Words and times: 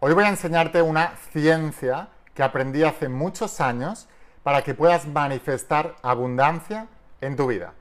Hoy 0.00 0.12
voy 0.12 0.22
a 0.22 0.28
enseñarte 0.28 0.80
una 0.80 1.16
ciencia 1.32 2.06
que 2.32 2.44
aprendí 2.44 2.84
hace 2.84 3.08
muchos 3.08 3.60
años 3.60 4.06
para 4.44 4.62
que 4.62 4.72
puedas 4.72 5.08
manifestar 5.08 5.96
abundancia 6.02 6.86
en 7.20 7.34
tu 7.34 7.48
vida. 7.48 7.72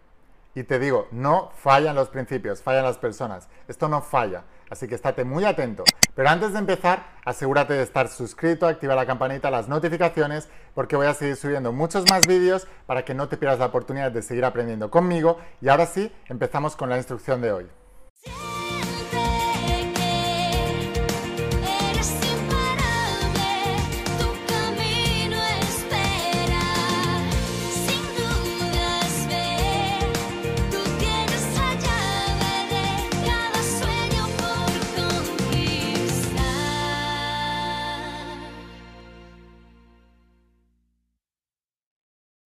Y 0.56 0.64
te 0.64 0.80
digo, 0.80 1.08
no 1.12 1.52
fallan 1.60 1.96
los 1.96 2.10
principios, 2.10 2.64
fallan 2.64 2.86
las 2.86 2.98
personas. 2.98 3.48
Esto 3.68 3.88
no 3.88 4.02
falla, 4.02 4.46
así 4.72 4.88
que 4.88 4.96
estate 4.96 5.26
muy 5.26 5.46
atento. 5.46 5.84
Pero 6.16 6.30
antes 6.30 6.54
de 6.54 6.58
empezar, 6.58 7.06
asegúrate 7.24 7.76
de 7.76 7.84
estar 7.84 8.08
suscrito, 8.08 8.66
activa 8.66 8.96
la 8.96 9.06
campanita, 9.06 9.52
las 9.52 9.68
notificaciones, 9.68 10.50
porque 10.74 10.96
voy 10.96 11.06
a 11.06 11.14
seguir 11.14 11.36
subiendo 11.36 11.72
muchos 11.72 12.10
más 12.10 12.26
vídeos 12.26 12.68
para 12.88 13.06
que 13.06 13.14
no 13.14 13.30
te 13.30 13.38
pierdas 13.38 13.60
la 13.60 13.68
oportunidad 13.68 14.12
de 14.12 14.24
seguir 14.24 14.44
aprendiendo 14.44 14.90
conmigo. 14.90 15.38
Y 15.62 15.70
ahora 15.70 15.86
sí, 15.86 16.12
empezamos 16.30 16.76
con 16.76 16.90
la 16.90 16.98
instrucción 16.98 17.42
de 17.42 17.52
hoy. 17.52 17.68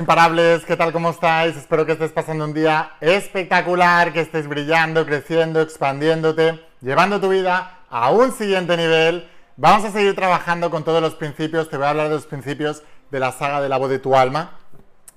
Imparables, 0.02 0.66
¿qué 0.66 0.76
tal? 0.76 0.92
¿Cómo 0.92 1.12
estáis? 1.12 1.56
Espero 1.56 1.86
que 1.86 1.92
estés 1.92 2.12
pasando 2.12 2.44
un 2.44 2.56
día 2.56 2.94
espectacular, 3.02 4.12
que 4.12 4.22
estés 4.22 4.48
brillando, 4.48 5.06
creciendo, 5.06 5.62
expandiéndote, 5.62 6.60
llevando 6.82 7.22
tu 7.22 7.30
vida 7.30 7.82
a 7.88 8.10
un 8.10 8.32
siguiente 8.32 8.76
nivel. 8.78 9.30
Vamos 9.58 9.86
a 9.86 9.92
seguir 9.92 10.16
trabajando 10.16 10.72
con 10.72 10.84
todos 10.84 11.04
los 11.04 11.14
principios, 11.14 11.70
te 11.70 11.78
voy 11.78 11.86
a 11.86 11.92
hablar 11.92 12.10
de 12.10 12.16
los 12.16 12.26
principios 12.26 12.82
de 13.12 13.20
la 13.20 13.32
saga 13.32 13.62
de 13.62 13.70
la 13.70 13.78
voz 13.78 13.92
de 13.92 14.00
tu 14.00 14.16
alma, 14.16 14.58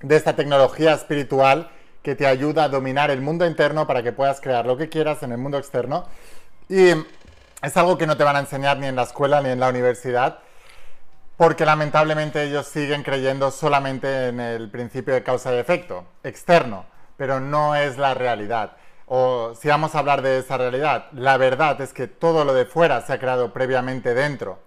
de 0.02 0.16
esta 0.16 0.36
tecnología 0.36 0.92
espiritual 0.92 1.70
que 2.02 2.14
te 2.14 2.26
ayuda 2.26 2.64
a 2.64 2.68
dominar 2.68 3.10
el 3.10 3.22
mundo 3.22 3.46
interno 3.46 3.86
para 3.86 4.02
que 4.02 4.12
puedas 4.12 4.42
crear 4.42 4.66
lo 4.66 4.76
que 4.76 4.90
quieras 4.90 5.22
en 5.22 5.32
el 5.32 5.38
mundo 5.38 5.56
externo. 5.56 6.04
Y 6.68 6.90
es 7.62 7.76
algo 7.78 7.96
que 7.96 8.06
no 8.06 8.18
te 8.18 8.24
van 8.24 8.36
a 8.36 8.40
enseñar 8.40 8.76
ni 8.76 8.86
en 8.86 8.96
la 8.96 9.04
escuela 9.04 9.40
ni 9.40 9.48
en 9.48 9.60
la 9.60 9.70
universidad 9.70 10.40
porque 11.36 11.64
lamentablemente 11.64 12.42
ellos 12.44 12.66
siguen 12.66 13.02
creyendo 13.02 13.50
solamente 13.50 14.28
en 14.28 14.40
el 14.40 14.70
principio 14.70 15.14
de 15.14 15.22
causa 15.22 15.52
y 15.54 15.58
efecto, 15.58 16.04
externo, 16.22 16.86
pero 17.16 17.40
no 17.40 17.74
es 17.74 17.98
la 17.98 18.14
realidad. 18.14 18.76
O 19.06 19.54
si 19.54 19.68
vamos 19.68 19.94
a 19.94 19.98
hablar 19.98 20.22
de 20.22 20.38
esa 20.38 20.56
realidad, 20.56 21.06
la 21.12 21.36
verdad 21.36 21.80
es 21.80 21.92
que 21.92 22.06
todo 22.06 22.44
lo 22.44 22.54
de 22.54 22.64
fuera 22.64 23.00
se 23.02 23.12
ha 23.12 23.18
creado 23.18 23.52
previamente 23.52 24.14
dentro 24.14 24.60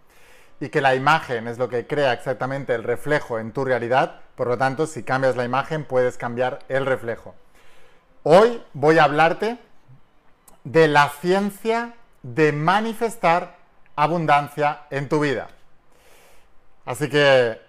y 0.59 0.69
que 0.69 0.81
la 0.81 0.95
imagen 0.95 1.47
es 1.47 1.57
lo 1.57 1.69
que 1.69 1.87
crea 1.87 2.13
exactamente 2.13 2.75
el 2.75 2.83
reflejo 2.83 3.39
en 3.39 3.51
tu 3.51 3.63
realidad, 3.63 4.21
por 4.35 4.47
lo 4.47 4.57
tanto, 4.57 4.87
si 4.87 5.03
cambias 5.03 5.35
la 5.35 5.45
imagen 5.45 5.85
puedes 5.85 6.17
cambiar 6.17 6.59
el 6.67 6.85
reflejo. 6.85 7.35
Hoy 8.23 8.61
voy 8.73 8.99
a 8.99 9.05
hablarte 9.05 9.57
de 10.63 10.87
la 10.87 11.09
ciencia 11.21 11.93
de 12.23 12.51
manifestar 12.51 13.55
abundancia 13.95 14.81
en 14.89 15.07
tu 15.07 15.19
vida. 15.19 15.47
Así 16.87 17.09
que 17.09 17.59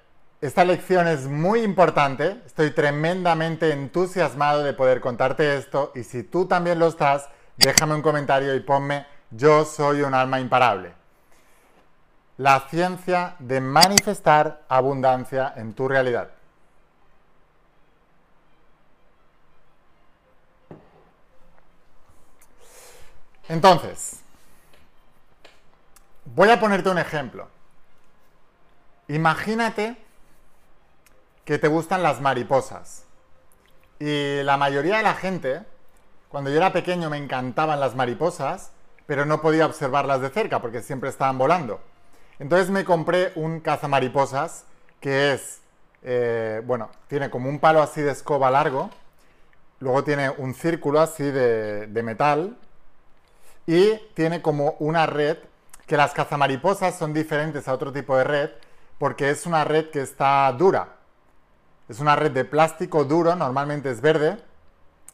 esta 0.41 0.65
lección 0.65 1.09
es 1.09 1.27
muy 1.27 1.63
importante, 1.63 2.41
estoy 2.47 2.71
tremendamente 2.71 3.73
entusiasmado 3.73 4.63
de 4.63 4.75
poder 4.75 5.01
contarte 5.01 5.57
esto 5.57 5.91
y 5.97 6.05
si 6.05 6.23
tú 6.23 6.47
también 6.47 6.79
lo 6.79 6.87
estás, 6.87 7.29
déjame 7.57 7.97
un 7.97 8.03
comentario 8.03 8.55
y 8.55 8.61
ponme 8.61 9.07
yo 9.33 9.65
soy 9.65 10.03
un 10.03 10.15
alma 10.15 10.39
imparable. 10.39 10.93
La 12.37 12.61
ciencia 12.71 13.35
de 13.41 13.61
manifestar 13.61 14.63
abundancia 14.69 15.53
en 15.57 15.75
tu 15.75 15.89
realidad. 15.89 16.31
Entonces, 23.49 24.21
voy 26.25 26.51
a 26.51 26.61
ponerte 26.61 26.89
un 26.89 26.99
ejemplo. 26.99 27.58
Imagínate 29.09 29.97
que 31.47 31.59
te 31.59 31.67
gustan 31.67 32.03
las 32.03 32.21
mariposas. 32.21 33.05
Y 33.99 34.43
la 34.43 34.59
mayoría 34.59 34.99
de 34.99 35.03
la 35.03 35.15
gente, 35.15 35.63
cuando 36.29 36.51
yo 36.51 36.57
era 36.57 36.75
pequeño 36.75 37.09
me 37.09 37.17
encantaban 37.17 37.81
las 37.81 37.95
mariposas, 37.97 38.71
pero 39.07 39.25
no 39.25 39.41
podía 39.41 39.65
observarlas 39.65 40.21
de 40.21 40.29
cerca 40.29 40.61
porque 40.61 40.83
siempre 40.83 41.09
estaban 41.09 41.39
volando. 41.39 41.81
Entonces 42.39 42.69
me 42.69 42.85
compré 42.85 43.33
un 43.35 43.61
cazamariposas 43.61 44.67
que 45.01 45.33
es, 45.33 45.63
eh, 46.03 46.61
bueno, 46.67 46.91
tiene 47.09 47.31
como 47.31 47.49
un 47.49 47.61
palo 47.61 47.81
así 47.81 48.03
de 48.03 48.13
escoba 48.13 48.51
largo, 48.51 48.91
luego 49.81 50.05
tiene 50.05 50.29
un 50.29 50.53
círculo 50.53 51.01
así 51.01 51.25
de, 51.25 51.87
de 51.87 52.03
metal 52.03 52.59
y 53.67 53.97
tiene 54.13 54.43
como 54.43 54.77
una 54.81 55.07
red, 55.07 55.39
que 55.87 55.97
las 55.97 56.13
cazamariposas 56.13 56.99
son 56.99 57.15
diferentes 57.15 57.67
a 57.67 57.73
otro 57.73 57.91
tipo 57.91 58.15
de 58.19 58.25
red, 58.25 58.51
porque 58.99 59.31
es 59.31 59.47
una 59.47 59.65
red 59.65 59.91
que 59.91 60.03
está 60.03 60.53
dura. 60.53 60.97
Es 61.89 62.01
una 62.01 62.17
red 62.17 62.33
de 62.33 62.45
plástico 62.45 63.05
duro, 63.05 63.35
normalmente 63.35 63.91
es 63.91 64.01
verde. 64.01 64.37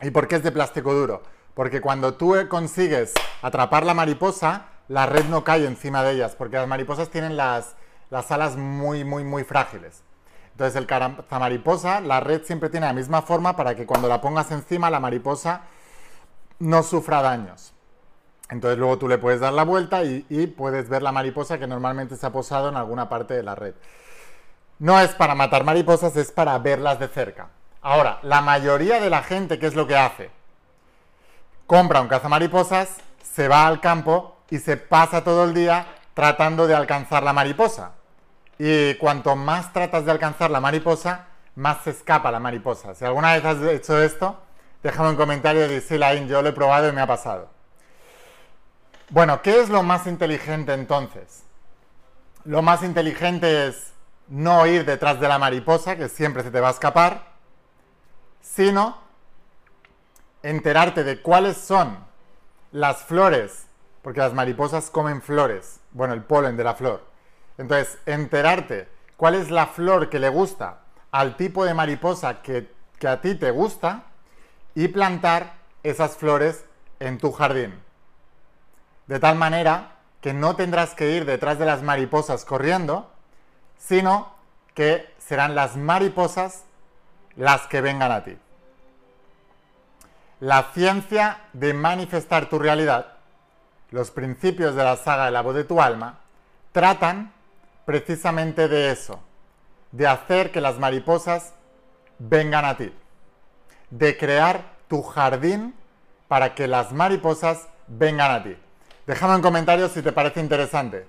¿Y 0.01 0.11
por 0.11 0.27
qué 0.27 0.37
es 0.37 0.43
de 0.43 0.51
plástico 0.51 0.93
duro? 0.93 1.23
Porque 1.55 1.81
cuando 1.81 2.15
tú 2.15 2.35
consigues 2.49 3.13
atrapar 3.43 3.85
la 3.85 3.95
mariposa, 3.95 4.67
la 4.89 5.07
red 5.07 5.25
no 5.27 5.45
cae 5.45 5.67
encima 5.67 6.03
de 6.03 6.13
ellas, 6.13 6.35
porque 6.35 6.57
las 6.57 6.67
mariposas 6.67 7.11
tienen 7.11 7.37
las, 7.37 7.77
las 8.11 8.31
alas 8.33 8.57
muy, 8.57 9.05
muy, 9.05 9.23
muy 9.23 9.45
frágiles. 9.45 10.03
Entonces 10.53 10.77
el 10.77 10.87
mariposa, 11.31 12.01
la 12.01 12.21
red 12.21 12.43
siempre 12.45 12.71
tiene 12.71 12.87
la 12.87 12.93
misma 12.93 13.23
forma 13.23 13.57
para 13.57 13.75
que 13.75 13.87
cuando 13.87 14.09
la 14.09 14.21
pongas 14.21 14.51
encima, 14.53 14.89
la 14.91 15.01
mariposa 15.01 15.63
no 16.61 16.83
sufra 16.83 17.23
daños. 17.23 17.74
Entonces 18.55 18.79
luego 18.79 18.99
tú 18.99 19.09
le 19.09 19.19
puedes 19.19 19.41
dar 19.41 19.53
la 19.53 19.65
vuelta 19.65 20.05
y, 20.05 20.47
puedes 20.57 20.89
ver 20.89 21.03
la 21.03 21.11
mariposa 21.11 21.59
que 21.59 21.67
normalmente 21.67 22.15
se 22.15 22.25
ha 22.25 22.31
posado 22.31 22.69
en 22.69 22.77
alguna 22.77 23.09
parte 23.09 23.35
de 23.35 23.43
la 23.43 23.57
red. 23.57 23.75
No 24.79 25.01
es 25.01 25.11
para 25.11 25.35
matar 25.35 25.65
mariposas, 25.65 26.17
es 26.17 26.31
para 26.31 26.57
verlas 26.59 27.01
de 27.01 27.09
cerca. 27.09 27.49
Ahora, 27.83 28.21
la 28.23 28.43
mayoría 28.43 29.01
de 29.01 29.11
la 29.11 29.25
gente, 29.25 29.59
¿qué 29.59 29.67
es 29.67 29.75
lo 29.75 29.89
que 29.89 29.97
hace? 29.97 30.31
Compra 31.67 32.01
un 32.01 32.07
cazamariposas, 32.07 32.99
se 33.25 33.49
va 33.49 33.67
al 33.67 33.81
campo 33.81 34.37
y 34.49 34.59
se 34.59 34.77
pasa 34.77 35.25
todo 35.25 35.43
el 35.45 35.53
día 35.53 35.87
tratando 36.15 36.69
de 36.69 36.77
alcanzar 36.77 37.25
la 37.25 37.33
mariposa. 37.33 37.95
Y 38.57 38.95
cuanto 38.99 39.35
más 39.35 39.73
tratas 39.73 40.05
de 40.05 40.13
alcanzar 40.13 40.53
la 40.53 40.61
mariposa, 40.61 41.27
más 41.57 41.79
se 41.83 41.91
escapa 41.91 42.31
la 42.31 42.39
mariposa. 42.39 42.95
Si 42.95 43.05
alguna 43.05 43.33
vez 43.35 43.45
has 43.45 43.61
hecho 43.63 44.01
esto, 44.01 44.39
déjame 44.81 45.11
un 45.11 45.17
comentario 45.17 45.67
y 45.67 45.75
dice, 45.75 45.99
yo 46.29 46.41
lo 46.41 46.49
he 46.51 46.53
probado 46.53 46.89
y 46.89 46.93
me 46.93 47.01
ha 47.01 47.07
pasado. 47.09 47.54
Bueno, 49.11 49.43
¿qué 49.43 49.61
es 49.61 49.69
lo 49.69 49.83
más 49.83 50.07
inteligente 50.07 50.73
entonces? 50.73 51.43
Lo 52.45 52.63
más 52.63 52.83
inteligente 52.83 53.69
es 53.69 53.93
no 54.29 54.67
ir 54.67 54.87
detrás 54.87 55.21
de 55.21 55.29
la 55.29 55.39
mariposa, 55.39 55.97
que 55.97 56.09
siempre 56.09 56.43
se 56.43 56.51
te 56.51 56.61
va 56.61 56.69
a 56.69 56.73
escapar, 56.73 57.35
sino 58.41 58.97
enterarte 60.43 61.05
de 61.05 61.21
cuáles 61.21 61.59
son 61.59 61.99
las 62.73 63.03
flores, 63.03 63.67
porque 64.01 64.21
las 64.21 64.33
mariposas 64.33 64.89
comen 64.89 65.21
flores, 65.21 65.81
bueno, 65.93 66.15
el 66.15 66.23
polen 66.23 66.57
de 66.57 66.65
la 66.65 66.75
flor. 66.75 67.05
Entonces, 67.59 67.99
enterarte 68.07 68.89
cuál 69.19 69.35
es 69.35 69.51
la 69.51 69.67
flor 69.67 70.09
que 70.09 70.19
le 70.19 70.31
gusta 70.31 70.81
al 71.11 71.37
tipo 71.37 71.67
de 71.67 71.75
mariposa 71.75 72.41
que, 72.41 72.73
que 72.99 73.09
a 73.09 73.21
ti 73.21 73.35
te 73.35 73.51
gusta 73.51 74.05
y 74.75 74.89
plantar 74.89 75.57
esas 75.83 76.17
flores 76.17 76.65
en 77.01 77.19
tu 77.19 77.31
jardín 77.31 77.84
de 79.07 79.19
tal 79.19 79.37
manera 79.37 79.97
que 80.21 80.33
no 80.33 80.57
tendrás 80.57 80.95
que 80.95 81.11
ir 81.11 81.25
detrás 81.27 81.59
de 81.59 81.67
las 81.67 81.83
mariposas 81.83 82.45
corriendo, 82.45 83.11
sino 83.77 84.35
que 84.75 85.13
serán 85.19 85.55
las 85.55 85.77
mariposas 85.77 86.65
las 87.37 87.67
que 87.67 87.81
vengan 87.81 88.13
a 88.13 88.25
ti. 88.25 88.39
La 90.41 90.71
ciencia 90.75 91.41
de 91.53 91.75
manifestar 91.75 92.49
tu 92.49 92.59
realidad, 92.59 93.19
los 93.91 94.11
principios 94.11 94.75
de 94.75 94.85
la 94.85 94.97
saga 94.97 95.27
de 95.27 95.31
la 95.31 95.43
voz 95.43 95.55
de 95.55 95.65
tu 95.65 95.81
alma, 95.81 96.21
tratan 96.73 97.33
precisamente 97.85 98.69
de 98.69 98.91
eso, 98.91 99.21
de 99.93 100.07
hacer 100.07 100.51
que 100.51 100.61
las 100.61 100.79
mariposas 100.79 101.55
vengan 102.19 102.65
a 102.65 102.77
ti, 102.77 102.93
de 103.91 104.17
crear 104.17 104.73
tu 104.89 105.03
jardín 105.03 105.75
para 106.29 106.55
que 106.55 106.67
las 106.67 106.93
mariposas 106.93 107.69
vengan 107.87 108.31
a 108.31 108.43
ti. 108.43 108.57
Déjame 109.07 109.35
en 109.35 109.43
comentarios 109.43 109.93
si 109.93 110.03
te 110.03 110.13
parece 110.13 110.41
interesante. 110.41 111.07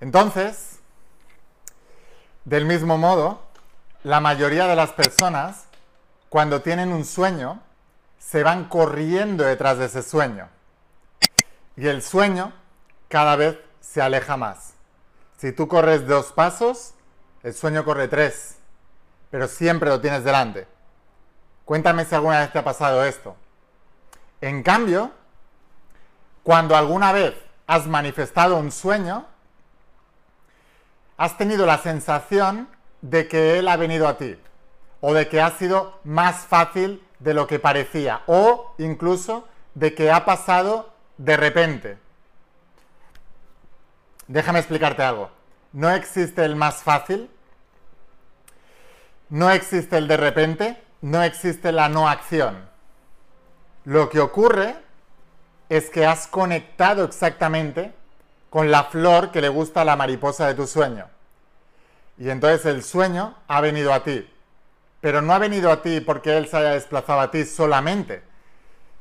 Entonces, 0.00 0.78
del 2.44 2.64
mismo 2.64 2.98
modo, 2.98 3.42
la 4.04 4.20
mayoría 4.20 4.66
de 4.66 4.76
las 4.76 4.92
personas, 4.92 5.64
cuando 6.28 6.62
tienen 6.62 6.92
un 6.92 7.04
sueño, 7.04 7.60
se 8.18 8.42
van 8.42 8.68
corriendo 8.68 9.44
detrás 9.44 9.78
de 9.78 9.86
ese 9.86 10.02
sueño. 10.02 10.48
Y 11.76 11.88
el 11.88 12.02
sueño 12.02 12.52
cada 13.08 13.36
vez 13.36 13.58
se 13.80 14.02
aleja 14.02 14.36
más. 14.36 14.74
Si 15.38 15.52
tú 15.52 15.66
corres 15.68 16.06
dos 16.06 16.32
pasos, 16.32 16.94
el 17.42 17.54
sueño 17.54 17.84
corre 17.84 18.08
tres, 18.08 18.56
pero 19.30 19.48
siempre 19.48 19.88
lo 19.88 20.00
tienes 20.00 20.24
delante. 20.24 20.66
Cuéntame 21.68 22.06
si 22.06 22.14
alguna 22.14 22.40
vez 22.40 22.50
te 22.50 22.58
ha 22.58 22.64
pasado 22.64 23.04
esto. 23.04 23.36
En 24.40 24.62
cambio, 24.62 25.10
cuando 26.42 26.74
alguna 26.74 27.12
vez 27.12 27.34
has 27.66 27.86
manifestado 27.86 28.56
un 28.56 28.72
sueño, 28.72 29.26
has 31.18 31.36
tenido 31.36 31.66
la 31.66 31.76
sensación 31.76 32.70
de 33.02 33.28
que 33.28 33.58
él 33.58 33.68
ha 33.68 33.76
venido 33.76 34.08
a 34.08 34.16
ti, 34.16 34.40
o 35.02 35.12
de 35.12 35.28
que 35.28 35.42
ha 35.42 35.50
sido 35.58 36.00
más 36.04 36.36
fácil 36.46 37.06
de 37.18 37.34
lo 37.34 37.46
que 37.46 37.58
parecía, 37.58 38.22
o 38.26 38.74
incluso 38.78 39.46
de 39.74 39.94
que 39.94 40.10
ha 40.10 40.24
pasado 40.24 40.94
de 41.18 41.36
repente. 41.36 41.98
Déjame 44.26 44.60
explicarte 44.60 45.02
algo. 45.02 45.30
No 45.74 45.90
existe 45.90 46.46
el 46.46 46.56
más 46.56 46.76
fácil, 46.76 47.28
no 49.28 49.50
existe 49.50 49.98
el 49.98 50.08
de 50.08 50.16
repente, 50.16 50.87
no 51.00 51.22
existe 51.22 51.72
la 51.72 51.88
no 51.88 52.08
acción. 52.08 52.68
Lo 53.84 54.08
que 54.08 54.20
ocurre 54.20 54.76
es 55.68 55.90
que 55.90 56.06
has 56.06 56.26
conectado 56.26 57.04
exactamente 57.04 57.92
con 58.50 58.70
la 58.70 58.84
flor 58.84 59.30
que 59.30 59.40
le 59.40 59.48
gusta 59.48 59.82
a 59.82 59.84
la 59.84 59.96
mariposa 59.96 60.46
de 60.46 60.54
tu 60.54 60.66
sueño. 60.66 61.06
Y 62.18 62.30
entonces 62.30 62.66
el 62.66 62.82
sueño 62.82 63.34
ha 63.46 63.60
venido 63.60 63.92
a 63.92 64.02
ti. 64.02 64.28
Pero 65.00 65.22
no 65.22 65.32
ha 65.32 65.38
venido 65.38 65.70
a 65.70 65.82
ti 65.82 66.00
porque 66.00 66.36
él 66.36 66.48
se 66.48 66.56
haya 66.56 66.70
desplazado 66.70 67.20
a 67.20 67.30
ti 67.30 67.44
solamente, 67.44 68.22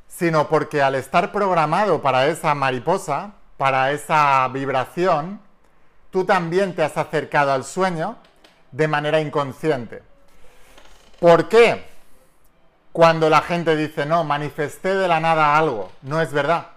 sino 0.08 0.48
porque 0.48 0.82
al 0.82 0.96
estar 0.96 1.32
programado 1.32 2.02
para 2.02 2.28
esa 2.28 2.54
mariposa, 2.54 3.34
para 3.58 3.92
esa 3.92 4.48
vibración, 4.50 5.42
tú 6.12 6.26
también 6.26 6.76
te 6.76 6.84
has 6.84 6.98
acercado 6.98 7.52
al 7.52 7.64
sueño 7.64 8.18
de 8.72 8.88
manera 8.88 9.20
inconsciente. 9.20 10.04
¿Por 11.20 11.50
qué? 11.50 11.86
Cuando 12.92 13.30
la 13.30 13.42
gente 13.42 13.76
dice, 13.76 14.06
no, 14.06 14.24
manifesté 14.24 14.96
de 14.96 15.08
la 15.08 15.20
nada 15.20 15.58
algo, 15.58 15.92
no 16.02 16.22
es 16.22 16.32
verdad. 16.32 16.68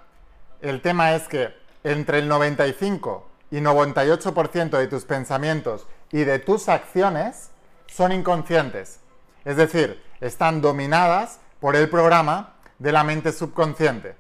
El 0.61 0.83
tema 0.83 1.15
es 1.15 1.29
que 1.29 1.55
entre 1.85 2.19
el 2.19 2.29
95 2.29 3.27
y 3.51 3.57
98% 3.61 4.71
de 4.71 4.87
tus 4.87 5.05
pensamientos 5.05 5.87
y 6.13 6.25
de 6.25 6.39
tus 6.39 6.69
acciones 6.69 7.51
son 7.87 8.13
inconscientes. 8.13 9.01
Es 9.45 9.57
decir, 9.57 10.03
están 10.21 10.61
dominadas 10.61 11.41
por 11.61 11.77
el 11.77 11.89
programa 11.89 12.55
de 12.79 12.93
la 12.93 13.05
mente 13.05 13.33
subconsciente. 13.33 14.15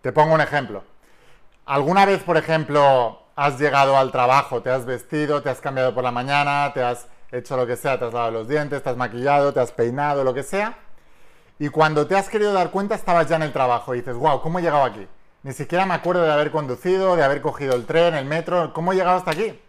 Te 0.00 0.12
pongo 0.12 0.34
un 0.34 0.40
ejemplo. 0.40 0.84
¿Alguna 1.66 2.06
vez, 2.06 2.22
por 2.22 2.36
ejemplo, 2.36 3.22
has 3.36 3.58
llegado 3.58 3.96
al 3.96 4.10
trabajo, 4.10 4.62
te 4.62 4.70
has 4.70 4.86
vestido, 4.86 5.42
te 5.42 5.50
has 5.50 5.60
cambiado 5.60 5.94
por 5.94 6.02
la 6.02 6.10
mañana, 6.10 6.72
te 6.72 6.82
has 6.82 7.06
hecho 7.30 7.56
lo 7.56 7.66
que 7.66 7.76
sea, 7.76 7.98
te 7.98 8.06
has 8.06 8.12
lavado 8.12 8.32
los 8.32 8.48
dientes, 8.48 8.82
te 8.82 8.90
has 8.90 8.96
maquillado, 8.96 9.52
te 9.52 9.60
has 9.60 9.72
peinado, 9.72 10.24
lo 10.24 10.32
que 10.34 10.42
sea, 10.42 10.78
y 11.58 11.68
cuando 11.68 12.06
te 12.06 12.16
has 12.16 12.28
querido 12.28 12.52
dar 12.52 12.70
cuenta 12.70 12.94
estabas 12.94 13.28
ya 13.28 13.36
en 13.36 13.42
el 13.42 13.52
trabajo 13.52 13.94
y 13.94 13.98
dices, 13.98 14.14
wow, 14.14 14.40
¿cómo 14.40 14.58
he 14.58 14.62
llegado 14.62 14.84
aquí? 14.84 15.06
Ni 15.42 15.52
siquiera 15.52 15.86
me 15.86 15.94
acuerdo 15.94 16.22
de 16.22 16.32
haber 16.32 16.50
conducido, 16.50 17.16
de 17.16 17.24
haber 17.24 17.42
cogido 17.42 17.74
el 17.74 17.86
tren, 17.86 18.14
el 18.14 18.24
metro, 18.24 18.72
¿cómo 18.72 18.92
he 18.92 18.96
llegado 18.96 19.18
hasta 19.18 19.32
aquí? 19.32 19.60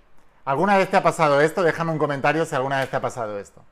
¿Alguna 0.45 0.77
vez 0.77 0.89
te 0.89 0.97
ha 0.97 1.03
pasado 1.03 1.41
esto? 1.41 1.63
Déjame 1.63 1.91
un 1.91 1.97
comentario 1.97 2.45
si 2.45 2.55
alguna 2.55 2.79
vez 2.79 2.89
te 2.89 2.97
ha 2.97 3.01
pasado 3.01 3.37
esto. 3.37 3.63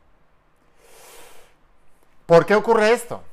¿Por 2.25 2.45
qué 2.45 2.56
ocurre 2.56 2.92
esto? 2.92 3.24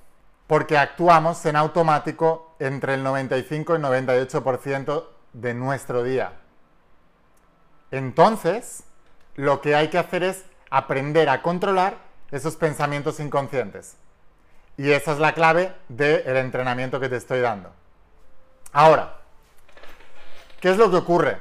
Porque 0.46 0.78
actuamos 0.78 1.44
en 1.46 1.56
automático 1.56 2.54
entre 2.58 2.94
el 2.94 3.02
95 3.02 3.72
y 3.72 3.76
el 3.76 3.82
98% 3.82 5.04
de 5.32 5.54
nuestro 5.54 6.02
día. 6.02 6.32
Entonces, 7.90 8.84
lo 9.36 9.60
que 9.60 9.74
hay 9.74 9.88
que 9.88 9.98
hacer 9.98 10.22
es 10.22 10.44
aprender 10.70 11.28
a 11.28 11.42
controlar 11.42 11.96
esos 12.30 12.56
pensamientos 12.56 13.20
inconscientes. 13.20 13.96
Y 14.76 14.90
esa 14.90 15.12
es 15.12 15.18
la 15.18 15.34
clave 15.34 15.74
del 15.88 16.36
entrenamiento 16.36 16.98
que 16.98 17.08
te 17.08 17.16
estoy 17.16 17.40
dando. 17.40 17.70
Ahora, 18.72 19.16
¿qué 20.60 20.70
es 20.70 20.76
lo 20.76 20.90
que 20.90 20.96
ocurre? 20.96 21.38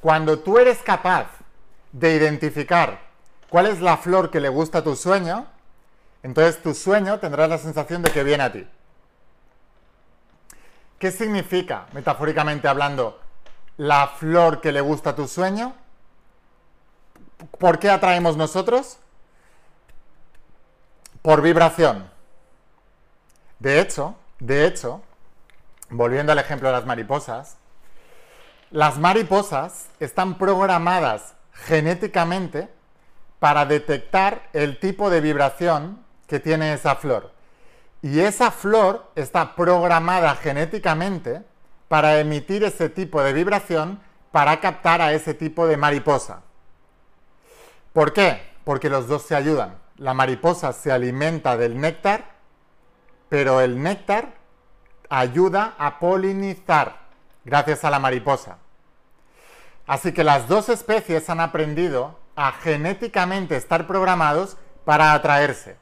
Cuando 0.00 0.38
tú 0.40 0.58
eres 0.58 0.78
capaz 0.78 1.28
de 1.92 2.14
identificar 2.14 3.00
cuál 3.48 3.66
es 3.66 3.80
la 3.80 3.96
flor 3.96 4.30
que 4.30 4.40
le 4.40 4.50
gusta 4.50 4.78
a 4.78 4.84
tu 4.84 4.94
sueño, 4.94 5.46
entonces 6.22 6.62
tu 6.62 6.74
sueño 6.74 7.18
tendrás 7.18 7.48
la 7.48 7.58
sensación 7.58 8.02
de 8.02 8.10
que 8.10 8.22
viene 8.22 8.44
a 8.44 8.52
ti. 8.52 8.66
¿Qué 10.98 11.10
significa, 11.10 11.86
metafóricamente 11.92 12.68
hablando, 12.68 13.20
la 13.76 14.08
flor 14.08 14.60
que 14.60 14.72
le 14.72 14.80
gusta 14.80 15.10
a 15.10 15.16
tu 15.16 15.28
sueño? 15.28 15.74
¿Por 17.58 17.78
qué 17.78 17.90
atraemos 17.90 18.36
nosotros? 18.36 18.98
Por 21.22 21.42
vibración. 21.42 22.10
De 23.58 23.80
hecho, 23.80 24.16
de 24.38 24.66
hecho, 24.66 25.02
volviendo 25.90 26.32
al 26.32 26.38
ejemplo 26.38 26.68
de 26.68 26.74
las 26.74 26.86
mariposas, 26.86 27.56
las 28.70 28.98
mariposas 28.98 29.88
están 29.98 30.38
programadas 30.38 31.34
genéticamente 31.52 32.68
para 33.38 33.66
detectar 33.66 34.48
el 34.52 34.78
tipo 34.78 35.10
de 35.10 35.20
vibración 35.20 36.04
que 36.26 36.40
tiene 36.40 36.72
esa 36.72 36.96
flor. 36.96 37.32
Y 38.02 38.20
esa 38.20 38.50
flor 38.50 39.10
está 39.14 39.56
programada 39.56 40.34
genéticamente 40.36 41.42
para 41.88 42.20
emitir 42.20 42.62
ese 42.62 42.88
tipo 42.88 43.22
de 43.22 43.32
vibración 43.32 44.00
para 44.30 44.60
captar 44.60 45.00
a 45.00 45.12
ese 45.12 45.34
tipo 45.34 45.66
de 45.66 45.76
mariposa. 45.76 46.42
¿Por 47.92 48.12
qué? 48.12 48.42
Porque 48.64 48.88
los 48.88 49.08
dos 49.08 49.22
se 49.22 49.34
ayudan. 49.34 49.78
La 49.96 50.14
mariposa 50.14 50.72
se 50.72 50.92
alimenta 50.92 51.56
del 51.56 51.80
néctar, 51.80 52.24
pero 53.28 53.60
el 53.60 53.82
néctar 53.82 54.34
ayuda 55.08 55.74
a 55.78 55.98
polinizar 55.98 56.98
gracias 57.44 57.84
a 57.84 57.90
la 57.90 57.98
mariposa. 57.98 58.58
Así 59.86 60.12
que 60.12 60.22
las 60.22 60.48
dos 60.48 60.68
especies 60.68 61.30
han 61.30 61.40
aprendido 61.40 62.18
a 62.36 62.52
genéticamente 62.52 63.56
estar 63.56 63.86
programados 63.86 64.56
para 64.84 65.12
atraerse. 65.12 65.76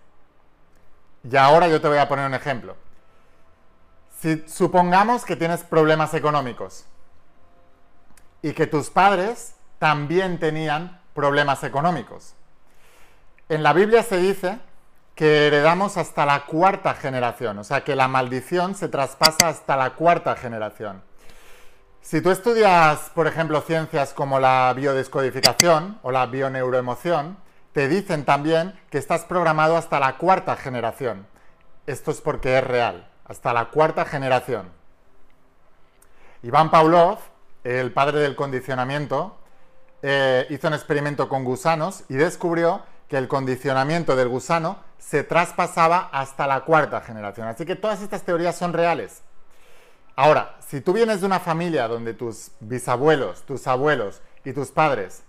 Y 1.31 1.37
ahora 1.37 1.69
yo 1.69 1.81
te 1.81 1.89
voy 1.89 1.99
a 1.99 2.09
poner 2.09 2.27
un 2.27 2.35
ejemplo. 2.35 2.77
Si 4.19 4.45
supongamos 4.49 5.25
que 5.25 5.37
tienes 5.37 5.65
problemas 5.65 6.15
económicos 6.15 6.87
y 8.43 8.53
que 8.53 8.67
tus 8.67 8.91
padres 8.91 9.57
también 9.79 10.39
tenían 10.39 11.01
problemas 11.17 11.65
económicos. 11.65 12.35
En 13.49 13.65
la 13.65 13.73
Biblia 13.73 14.05
se 14.05 14.19
dice 14.19 14.61
que 15.17 15.49
heredamos 15.49 15.97
hasta 15.97 16.27
la 16.27 16.45
cuarta 16.45 16.95
generación, 16.95 17.59
o 17.59 17.65
sea 17.65 17.83
que 17.83 17.97
la 17.97 18.07
maldición 18.07 18.77
se 18.77 18.89
traspasa 18.89 19.49
hasta 19.49 19.77
la 19.77 19.95
cuarta 19.95 20.37
generación. 20.37 21.03
Si 22.03 22.21
tú 22.21 22.31
estudias, 22.31 23.11
por 23.15 23.27
ejemplo, 23.27 23.61
ciencias 23.63 24.13
como 24.13 24.39
la 24.39 24.73
biodescodificación 24.77 25.99
o 26.03 26.13
la 26.13 26.27
bioneuroemoción, 26.27 27.39
te 27.73 27.89
dicen 27.89 28.25
también 28.25 28.79
que 28.91 28.99
estás 28.99 29.25
programado 29.25 29.77
hasta 29.77 29.99
la 29.99 30.17
cuarta 30.19 30.55
generación. 30.55 31.27
Esto 31.87 32.11
es 32.11 32.21
porque 32.21 32.59
es 32.59 32.65
real, 32.65 33.09
hasta 33.25 33.53
la 33.53 33.71
cuarta 33.71 34.05
generación. 34.05 34.71
Iván 36.43 36.71
Pavlov, 36.71 37.19
el 37.65 37.93
padre 37.93 38.21
del 38.21 38.37
condicionamiento, 38.37 39.37
eh, 40.03 40.47
hizo 40.51 40.69
un 40.69 40.75
experimento 40.75 41.29
con 41.29 41.45
gusanos 41.45 42.05
y 42.09 42.15
descubrió 42.15 42.83
que 43.09 43.17
el 43.17 43.29
condicionamiento 43.29 44.17
del 44.17 44.29
gusano 44.29 44.79
se 44.99 45.23
traspasaba 45.23 46.09
hasta 46.13 46.47
la 46.47 46.63
cuarta 46.63 47.01
generación. 47.01 47.47
Así 47.49 47.65
que 47.65 47.77
todas 47.77 48.03
estas 48.03 48.23
teorías 48.23 48.57
son 48.57 48.73
reales. 48.73 49.23
Ahora, 50.17 50.57
si 50.67 50.81
tú 50.81 50.93
vienes 50.93 51.21
de 51.21 51.27
una 51.27 51.41
familia 51.41 51.89
donde 51.89 52.15
tus 52.15 52.51
bisabuelos, 52.61 53.43
tus 53.43 53.67
abuelos 53.67 54.23
y 54.45 54.53
tus 54.53 54.71
padres 54.71 55.23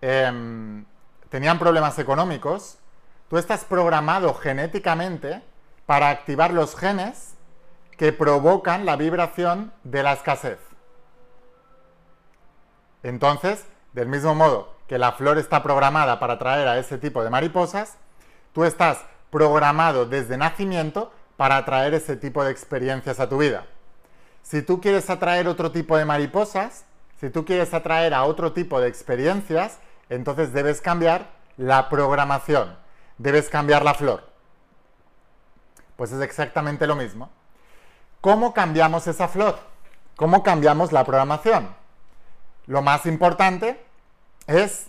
em, 0.00 0.84
tenían 1.28 1.58
problemas 1.58 1.98
económicos, 1.98 2.78
tú 3.28 3.38
estás 3.38 3.64
programado 3.64 4.34
genéticamente 4.34 5.42
para 5.86 6.10
activar 6.10 6.52
los 6.52 6.76
genes 6.76 7.34
que 7.96 8.12
provocan 8.12 8.84
la 8.84 8.96
vibración 8.96 9.72
de 9.84 10.02
la 10.02 10.14
escasez. 10.14 10.58
Entonces, 13.02 13.64
del 13.94 14.08
mismo 14.08 14.34
modo 14.34 14.74
que 14.88 14.98
la 14.98 15.12
flor 15.12 15.38
está 15.38 15.62
programada 15.62 16.20
para 16.20 16.34
atraer 16.34 16.68
a 16.68 16.78
ese 16.78 16.98
tipo 16.98 17.24
de 17.24 17.30
mariposas, 17.30 17.96
tú 18.52 18.64
estás 18.64 18.98
programado 19.30 20.04
desde 20.04 20.36
nacimiento 20.36 21.10
para 21.36 21.56
atraer 21.56 21.94
ese 21.94 22.16
tipo 22.16 22.44
de 22.44 22.50
experiencias 22.50 23.18
a 23.18 23.28
tu 23.28 23.38
vida. 23.38 23.66
Si 24.42 24.62
tú 24.62 24.80
quieres 24.80 25.08
atraer 25.08 25.48
otro 25.48 25.72
tipo 25.72 25.96
de 25.96 26.04
mariposas, 26.04 26.84
si 27.18 27.30
tú 27.30 27.44
quieres 27.44 27.72
atraer 27.72 28.12
a 28.12 28.24
otro 28.24 28.52
tipo 28.52 28.80
de 28.80 28.88
experiencias, 28.88 29.78
entonces 30.10 30.52
debes 30.52 30.80
cambiar 30.80 31.30
la 31.56 31.88
programación, 31.88 32.76
debes 33.16 33.48
cambiar 33.48 33.84
la 33.84 33.94
flor. 33.94 34.28
Pues 35.96 36.12
es 36.12 36.20
exactamente 36.20 36.86
lo 36.86 36.96
mismo. 36.96 37.30
¿Cómo 38.20 38.52
cambiamos 38.52 39.06
esa 39.06 39.28
flor? 39.28 39.58
¿Cómo 40.16 40.42
cambiamos 40.42 40.92
la 40.92 41.04
programación? 41.04 41.83
Lo 42.66 42.82
más 42.82 43.06
importante 43.06 43.80
es, 44.46 44.86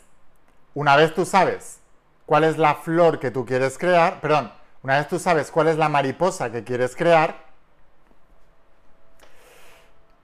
una 0.74 0.96
vez 0.96 1.14
tú 1.14 1.26
sabes 1.26 1.80
cuál 2.26 2.44
es 2.44 2.58
la 2.58 2.76
flor 2.76 3.20
que 3.20 3.32
tú 3.32 3.46
quieres 3.46 3.78
crear, 3.78 4.22
perdón, 4.22 4.52
una 4.82 4.98
vez 4.98 5.08
tú 5.08 5.20
sabes 5.20 5.52
cuál 5.52 5.68
es 5.68 5.78
la 5.78 5.90
mariposa 5.90 6.52
que 6.52 6.64
quieres 6.64 6.96
crear, 6.96 7.44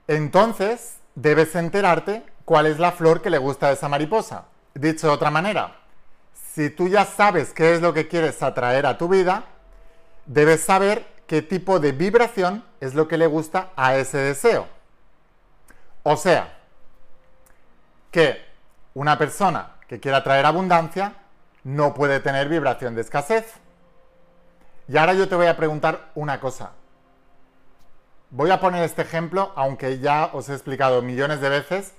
entonces 0.08 0.98
debes 1.14 1.54
enterarte 1.54 2.24
cuál 2.44 2.66
es 2.66 2.78
la 2.78 2.92
flor 2.92 3.22
que 3.22 3.30
le 3.30 3.38
gusta 3.38 3.68
a 3.68 3.72
esa 3.72 3.88
mariposa. 3.88 4.44
Dicho 4.74 5.06
de 5.06 5.12
otra 5.12 5.30
manera, 5.30 5.76
si 6.54 6.70
tú 6.70 6.88
ya 6.88 7.04
sabes 7.04 7.52
qué 7.52 7.74
es 7.74 7.80
lo 7.80 7.92
que 7.92 8.08
quieres 8.08 8.42
atraer 8.42 8.86
a 8.86 8.98
tu 8.98 9.08
vida, 9.08 9.44
debes 10.26 10.62
saber 10.62 11.06
qué 11.26 11.42
tipo 11.42 11.80
de 11.80 11.92
vibración 11.92 12.64
es 12.80 12.94
lo 12.94 13.08
que 13.08 13.16
le 13.16 13.26
gusta 13.26 13.70
a 13.76 13.96
ese 13.96 14.18
deseo. 14.18 14.66
O 16.02 16.16
sea, 16.16 16.58
que 18.12 18.44
una 18.94 19.18
persona 19.18 19.72
que 19.88 19.98
quiera 19.98 20.22
traer 20.22 20.46
abundancia 20.46 21.14
no 21.64 21.94
puede 21.94 22.20
tener 22.20 22.48
vibración 22.48 22.94
de 22.94 23.00
escasez. 23.00 23.54
Y 24.86 24.96
ahora 24.96 25.14
yo 25.14 25.28
te 25.28 25.34
voy 25.34 25.46
a 25.46 25.56
preguntar 25.56 26.10
una 26.14 26.38
cosa. 26.38 26.72
Voy 28.30 28.50
a 28.50 28.60
poner 28.60 28.84
este 28.84 29.02
ejemplo, 29.02 29.52
aunque 29.56 29.98
ya 29.98 30.30
os 30.32 30.48
he 30.48 30.52
explicado 30.52 31.02
millones 31.02 31.40
de 31.40 31.48
veces 31.48 31.94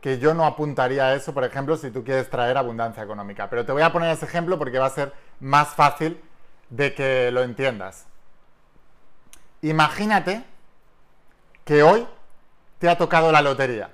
que 0.00 0.18
yo 0.18 0.34
no 0.34 0.44
apuntaría 0.44 1.06
a 1.06 1.14
eso, 1.14 1.32
por 1.32 1.44
ejemplo, 1.44 1.76
si 1.76 1.90
tú 1.90 2.02
quieres 2.02 2.28
traer 2.28 2.56
abundancia 2.56 3.02
económica. 3.02 3.48
Pero 3.48 3.64
te 3.64 3.72
voy 3.72 3.82
a 3.82 3.92
poner 3.92 4.10
ese 4.10 4.24
ejemplo 4.24 4.58
porque 4.58 4.78
va 4.78 4.86
a 4.86 4.90
ser 4.90 5.12
más 5.38 5.68
fácil 5.68 6.20
de 6.70 6.92
que 6.92 7.30
lo 7.30 7.42
entiendas. 7.42 8.06
Imagínate 9.60 10.44
que 11.64 11.82
hoy 11.84 12.06
te 12.78 12.88
ha 12.88 12.98
tocado 12.98 13.30
la 13.30 13.42
lotería 13.42 13.90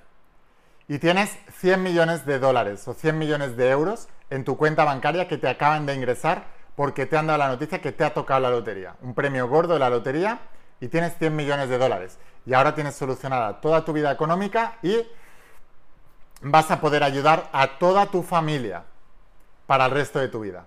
y 0.88 0.99
tienes 0.99 1.37
100 1.61 1.83
millones 1.83 2.25
de 2.25 2.38
dólares 2.38 2.87
o 2.87 2.95
100 2.95 3.19
millones 3.19 3.57
de 3.57 3.71
euros 3.71 4.09
en 4.31 4.45
tu 4.45 4.57
cuenta 4.57 4.85
bancaria 4.85 5.27
que 5.27 5.38
te 5.38 5.49
acaban 5.49 5.87
de 5.87 5.95
ingresar 5.95 6.45
porque 6.77 7.07
te 7.07 7.17
han 7.17 7.27
dado 7.27 7.38
la 7.38 7.49
noticia 7.49 7.81
que 7.81 7.91
te 7.91 8.05
ha 8.05 8.15
tocado 8.15 8.41
la 8.41 8.50
lotería, 8.50 8.95
un 9.03 9.15
premio 9.15 9.49
gordo 9.49 9.75
de 9.75 9.81
la 9.81 9.91
lotería 9.91 10.38
y 10.81 10.87
tienes 10.87 11.19
100 11.19 11.35
millones 11.35 11.69
de 11.69 11.79
dólares 11.79 12.19
y 12.47 12.55
ahora 12.55 12.75
tienes 12.75 12.95
solucionada 12.95 13.61
toda 13.61 13.85
tu 13.85 13.93
vida 13.93 14.12
económica 14.12 14.79
y 14.83 15.03
vas 16.41 16.71
a 16.71 16.81
poder 16.81 17.03
ayudar 17.03 17.49
a 17.53 17.79
toda 17.79 18.07
tu 18.07 18.23
familia 18.23 18.85
para 19.67 19.87
el 19.87 19.91
resto 19.91 20.21
de 20.21 20.29
tu 20.29 20.41
vida. 20.41 20.65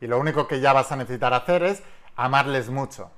Y 0.00 0.06
lo 0.06 0.18
único 0.18 0.48
que 0.48 0.60
ya 0.60 0.72
vas 0.72 0.90
a 0.90 0.96
necesitar 0.96 1.34
hacer 1.34 1.62
es 1.62 1.82
amarles 2.16 2.70
mucho 2.70 3.10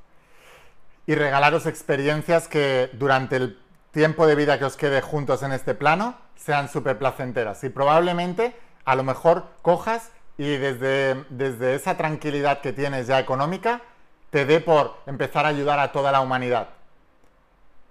y 1.06 1.14
regalaros 1.14 1.66
experiencias 1.66 2.48
que 2.48 2.90
durante 2.94 3.36
el 3.36 3.58
tiempo 3.96 4.26
de 4.26 4.34
vida 4.34 4.58
que 4.58 4.66
os 4.66 4.76
quede 4.76 5.00
juntos 5.00 5.42
en 5.42 5.52
este 5.52 5.74
plano 5.74 6.16
sean 6.34 6.68
súper 6.68 6.98
placenteras. 6.98 7.64
Y 7.64 7.70
probablemente 7.70 8.54
a 8.84 8.94
lo 8.94 9.02
mejor 9.02 9.46
cojas 9.62 10.10
y 10.36 10.58
desde, 10.58 11.24
desde 11.30 11.74
esa 11.74 11.96
tranquilidad 11.96 12.60
que 12.60 12.74
tienes 12.74 13.06
ya 13.06 13.18
económica, 13.18 13.80
te 14.28 14.44
dé 14.44 14.60
por 14.60 14.98
empezar 15.06 15.46
a 15.46 15.48
ayudar 15.48 15.78
a 15.78 15.92
toda 15.92 16.12
la 16.12 16.20
humanidad. 16.20 16.68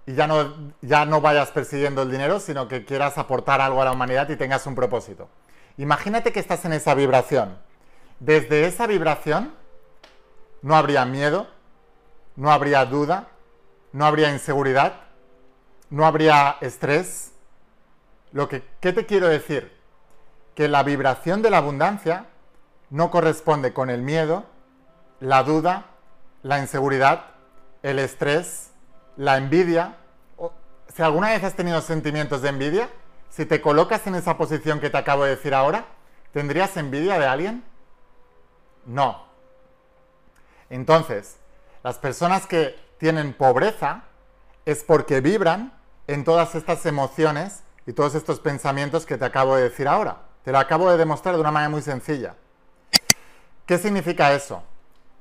Y 0.06 0.14
ya 0.14 0.28
no, 0.28 0.54
ya 0.80 1.06
no 1.06 1.20
vayas 1.20 1.50
persiguiendo 1.50 2.02
el 2.02 2.12
dinero, 2.12 2.38
sino 2.38 2.68
que 2.68 2.84
quieras 2.84 3.18
aportar 3.18 3.60
algo 3.60 3.82
a 3.82 3.86
la 3.86 3.90
humanidad 3.90 4.28
y 4.28 4.36
tengas 4.36 4.64
un 4.68 4.76
propósito. 4.76 5.28
Imagínate 5.76 6.30
que 6.32 6.38
estás 6.38 6.64
en 6.66 6.72
esa 6.72 6.94
vibración. 6.94 7.58
Desde 8.20 8.66
esa 8.66 8.86
vibración 8.86 9.52
no 10.62 10.76
habría 10.76 11.04
miedo, 11.04 11.48
no 12.36 12.52
habría 12.52 12.84
duda, 12.84 13.26
no 13.90 14.06
habría 14.06 14.30
inseguridad, 14.30 15.05
no 15.90 16.06
habría 16.06 16.56
estrés. 16.60 17.32
Lo 18.32 18.48
que, 18.48 18.62
¿Qué 18.80 18.92
te 18.92 19.06
quiero 19.06 19.28
decir? 19.28 19.72
Que 20.54 20.68
la 20.68 20.82
vibración 20.82 21.42
de 21.42 21.50
la 21.50 21.58
abundancia 21.58 22.26
no 22.90 23.10
corresponde 23.10 23.72
con 23.72 23.90
el 23.90 24.02
miedo, 24.02 24.44
la 25.20 25.42
duda, 25.42 25.86
la 26.42 26.58
inseguridad, 26.58 27.26
el 27.82 27.98
estrés, 27.98 28.70
la 29.16 29.36
envidia. 29.36 29.96
Si 30.94 31.02
alguna 31.02 31.30
vez 31.30 31.44
has 31.44 31.54
tenido 31.54 31.80
sentimientos 31.80 32.42
de 32.42 32.48
envidia, 32.48 32.88
si 33.28 33.44
te 33.44 33.60
colocas 33.60 34.06
en 34.06 34.14
esa 34.14 34.38
posición 34.38 34.80
que 34.80 34.90
te 34.90 34.96
acabo 34.96 35.24
de 35.24 35.30
decir 35.30 35.54
ahora, 35.54 35.86
¿tendrías 36.32 36.76
envidia 36.76 37.18
de 37.18 37.26
alguien? 37.26 37.64
No. 38.86 39.26
Entonces, 40.70 41.36
las 41.82 41.98
personas 41.98 42.46
que 42.46 42.78
tienen 42.98 43.34
pobreza 43.34 44.04
es 44.64 44.82
porque 44.82 45.20
vibran 45.20 45.75
en 46.06 46.24
todas 46.24 46.54
estas 46.54 46.84
emociones 46.86 47.62
y 47.86 47.92
todos 47.92 48.14
estos 48.14 48.40
pensamientos 48.40 49.06
que 49.06 49.18
te 49.18 49.24
acabo 49.24 49.56
de 49.56 49.64
decir 49.64 49.88
ahora. 49.88 50.22
Te 50.44 50.52
lo 50.52 50.58
acabo 50.58 50.90
de 50.90 50.96
demostrar 50.96 51.34
de 51.34 51.40
una 51.40 51.50
manera 51.50 51.70
muy 51.70 51.82
sencilla. 51.82 52.36
¿Qué 53.66 53.78
significa 53.78 54.32
eso? 54.32 54.62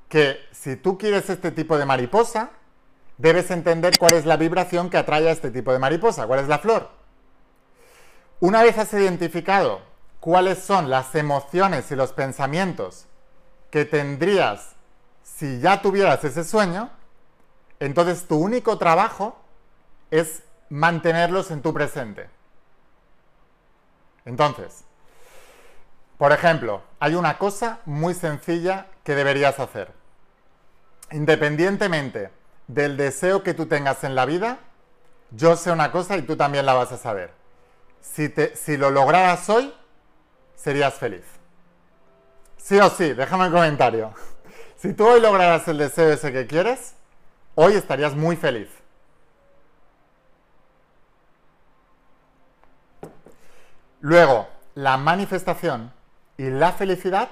Que 0.07 0.37
si 0.51 0.75
tú 0.75 0.97
quieres 0.97 1.29
este 1.29 1.51
tipo 1.51 1.77
de 1.77 1.85
mariposa, 1.85 2.51
debes 3.17 3.49
entender 3.49 3.97
cuál 3.97 4.13
es 4.13 4.25
la 4.25 4.37
vibración 4.37 4.89
que 4.89 4.97
atrae 4.97 5.27
a 5.27 5.31
este 5.31 5.51
tipo 5.51 5.73
de 5.73 5.79
mariposa, 5.79 6.27
cuál 6.27 6.41
es 6.41 6.47
la 6.47 6.59
flor. 6.59 6.89
Una 8.39 8.61
vez 8.61 8.77
has 8.77 8.93
identificado 8.93 9.81
cuáles 10.19 10.59
son 10.59 10.89
las 10.89 11.15
emociones 11.15 11.89
y 11.91 11.95
los 11.95 12.11
pensamientos 12.11 13.05
que 13.71 13.85
tendrías 13.85 14.75
si 15.23 15.59
ya 15.59 15.81
tuvieras 15.81 16.23
ese 16.23 16.43
sueño, 16.43 16.89
entonces 17.79 18.27
tu 18.27 18.37
único 18.37 18.77
trabajo 18.77 19.37
es 20.11 20.43
mantenerlos 20.69 21.51
en 21.51 21.61
tu 21.61 21.73
presente. 21.73 22.29
Entonces, 24.25 24.83
por 26.17 26.31
ejemplo, 26.31 26.81
hay 26.99 27.15
una 27.15 27.37
cosa 27.37 27.79
muy 27.85 28.13
sencilla 28.13 28.87
que 29.03 29.15
deberías 29.15 29.59
hacer. 29.59 29.91
Independientemente 31.11 32.31
del 32.67 32.97
deseo 32.97 33.43
que 33.43 33.53
tú 33.53 33.67
tengas 33.67 34.03
en 34.03 34.15
la 34.15 34.25
vida, 34.25 34.59
yo 35.31 35.55
sé 35.55 35.71
una 35.71 35.91
cosa 35.91 36.17
y 36.17 36.21
tú 36.21 36.35
también 36.35 36.65
la 36.65 36.73
vas 36.73 36.91
a 36.91 36.97
saber. 36.97 37.31
Si, 38.01 38.33
si 38.55 38.77
lo 38.77 38.89
lograras 38.89 39.49
hoy, 39.49 39.73
serías 40.55 40.95
feliz. 40.95 41.23
Sí 42.57 42.79
o 42.79 42.89
sí, 42.89 43.13
déjame 43.13 43.47
un 43.47 43.53
comentario. 43.53 44.13
Si 44.77 44.93
tú 44.93 45.07
hoy 45.07 45.19
lograras 45.19 45.67
el 45.67 45.79
deseo 45.79 46.11
ese 46.11 46.31
que 46.31 46.45
quieres, 46.45 46.93
hoy 47.55 47.73
estarías 47.73 48.13
muy 48.13 48.35
feliz. 48.35 48.67
Luego, 54.05 54.47
la 54.75 54.97
manifestación 54.97 55.91
y 56.37 56.51
la 56.51 56.73
felicidad 56.73 57.27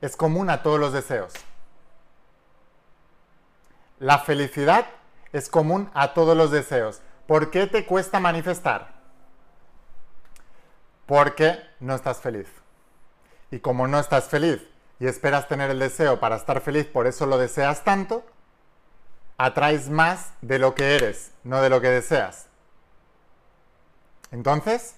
es 0.00 0.16
común 0.16 0.50
a 0.50 0.60
todos 0.64 0.80
los 0.80 0.92
deseos. 0.92 1.32
La 4.00 4.18
felicidad 4.18 4.86
es 5.32 5.48
común 5.48 5.88
a 5.94 6.14
todos 6.14 6.36
los 6.36 6.50
deseos. 6.50 7.00
¿Por 7.28 7.52
qué 7.52 7.68
te 7.68 7.86
cuesta 7.86 8.18
manifestar? 8.18 8.92
Porque 11.06 11.60
no 11.78 11.94
estás 11.94 12.18
feliz. 12.18 12.48
Y 13.52 13.60
como 13.60 13.86
no 13.86 14.00
estás 14.00 14.24
feliz 14.24 14.60
y 14.98 15.06
esperas 15.06 15.46
tener 15.46 15.70
el 15.70 15.78
deseo 15.78 16.18
para 16.18 16.34
estar 16.34 16.60
feliz, 16.60 16.86
por 16.86 17.06
eso 17.06 17.26
lo 17.26 17.38
deseas 17.38 17.84
tanto, 17.84 18.26
atraes 19.38 19.90
más 19.90 20.32
de 20.40 20.58
lo 20.58 20.74
que 20.74 20.96
eres, 20.96 21.30
no 21.44 21.62
de 21.62 21.70
lo 21.70 21.80
que 21.80 21.90
deseas. 21.90 22.48
Entonces, 24.32 24.96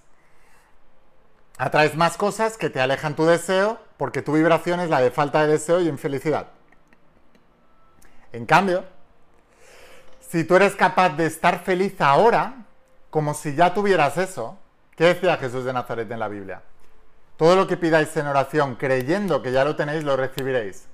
atraes 1.58 1.96
más 1.96 2.16
cosas 2.16 2.56
que 2.56 2.70
te 2.70 2.80
alejan 2.80 3.16
tu 3.16 3.26
deseo 3.26 3.78
porque 3.96 4.22
tu 4.22 4.32
vibración 4.32 4.80
es 4.80 4.88
la 4.88 5.00
de 5.00 5.10
falta 5.10 5.42
de 5.42 5.52
deseo 5.52 5.80
y 5.80 5.88
infelicidad. 5.88 6.46
En 8.32 8.46
cambio, 8.46 8.84
si 10.20 10.44
tú 10.44 10.56
eres 10.56 10.76
capaz 10.76 11.10
de 11.10 11.26
estar 11.26 11.64
feliz 11.64 12.00
ahora, 12.00 12.66
como 13.10 13.34
si 13.34 13.54
ya 13.54 13.74
tuvieras 13.74 14.16
eso, 14.18 14.58
¿qué 14.94 15.04
decía 15.04 15.36
Jesús 15.36 15.64
de 15.64 15.72
Nazaret 15.72 16.10
en 16.10 16.20
la 16.20 16.28
Biblia? 16.28 16.62
Todo 17.36 17.56
lo 17.56 17.66
que 17.66 17.76
pidáis 17.76 18.16
en 18.16 18.26
oración 18.26 18.76
creyendo 18.76 19.42
que 19.42 19.52
ya 19.52 19.64
lo 19.64 19.74
tenéis, 19.74 20.04
lo 20.04 20.16
recibiréis. 20.16 20.86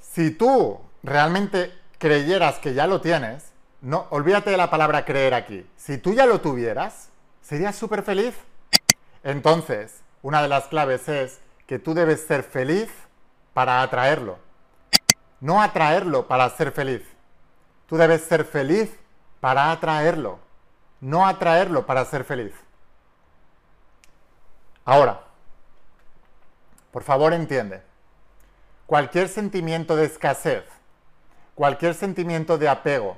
Si 0.00 0.30
tú 0.30 0.80
realmente 1.02 1.72
creyeras 1.98 2.58
que 2.58 2.74
ya 2.74 2.86
lo 2.86 3.00
tienes, 3.00 3.52
no, 3.80 4.06
olvídate 4.10 4.50
de 4.50 4.56
la 4.56 4.70
palabra 4.70 5.04
creer 5.04 5.34
aquí. 5.34 5.66
Si 5.76 5.98
tú 5.98 6.14
ya 6.14 6.24
lo 6.24 6.40
tuvieras, 6.40 7.10
serías 7.42 7.74
súper 7.76 8.02
feliz. 8.02 8.34
Entonces, 9.24 10.02
una 10.22 10.42
de 10.42 10.48
las 10.48 10.66
claves 10.66 11.08
es 11.08 11.40
que 11.66 11.78
tú 11.78 11.94
debes 11.94 12.26
ser 12.26 12.44
feliz 12.44 12.90
para 13.54 13.82
atraerlo. 13.82 14.38
No 15.40 15.62
atraerlo 15.62 16.28
para 16.28 16.48
ser 16.50 16.72
feliz. 16.72 17.02
Tú 17.88 17.96
debes 17.96 18.22
ser 18.22 18.44
feliz 18.44 18.94
para 19.40 19.72
atraerlo. 19.72 20.38
No 21.00 21.26
atraerlo 21.26 21.86
para 21.86 22.04
ser 22.04 22.24
feliz. 22.24 22.52
Ahora, 24.84 25.20
por 26.92 27.02
favor 27.02 27.32
entiende, 27.32 27.82
cualquier 28.86 29.28
sentimiento 29.28 29.96
de 29.96 30.04
escasez, 30.04 30.64
cualquier 31.54 31.94
sentimiento 31.94 32.58
de 32.58 32.68
apego, 32.68 33.16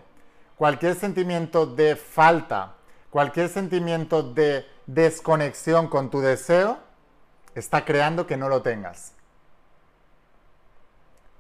cualquier 0.57 0.95
sentimiento 0.95 1.67
de 1.67 1.97
falta, 1.97 2.75
cualquier 3.11 3.49
sentimiento 3.49 4.23
de 4.23 4.67
desconexión 4.87 5.89
con 5.89 6.11
tu 6.11 6.21
deseo, 6.21 6.79
está 7.55 7.85
creando 7.85 8.27
que 8.27 8.37
no 8.37 8.49
lo 8.49 8.63
tengas. 8.63 9.13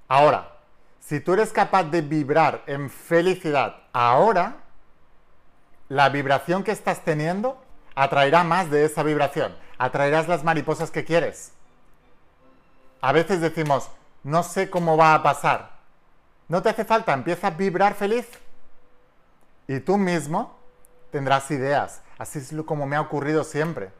Ahora, 0.08 0.56
si 1.00 1.20
tú 1.20 1.34
eres 1.34 1.52
capaz 1.52 1.84
de 1.84 2.00
vibrar 2.00 2.62
en 2.66 2.90
felicidad 2.90 3.76
ahora, 3.92 4.56
la 5.88 6.08
vibración 6.08 6.64
que 6.64 6.72
estás 6.72 7.04
teniendo 7.04 7.62
atraerá 7.94 8.44
más 8.44 8.70
de 8.70 8.84
esa 8.84 9.02
vibración, 9.02 9.56
atraerás 9.78 10.26
las 10.28 10.42
mariposas 10.42 10.90
que 10.90 11.04
quieres. 11.04 11.52
A 13.00 13.12
veces 13.12 13.40
decimos, 13.40 13.90
no 14.24 14.42
sé 14.42 14.68
cómo 14.68 14.96
va 14.96 15.14
a 15.14 15.22
pasar. 15.22 15.76
No 16.48 16.62
te 16.62 16.70
hace 16.70 16.84
falta, 16.84 17.12
empieza 17.12 17.48
a 17.48 17.50
vibrar 17.50 17.94
feliz. 17.94 18.26
Y 19.68 19.80
tú 19.80 19.96
mismo 19.96 20.56
tendrás 21.10 21.50
ideas. 21.50 22.02
Así 22.18 22.38
es 22.38 22.54
como 22.64 22.86
me 22.86 22.96
ha 22.96 23.00
ocurrido 23.00 23.44
siempre. 23.44 23.90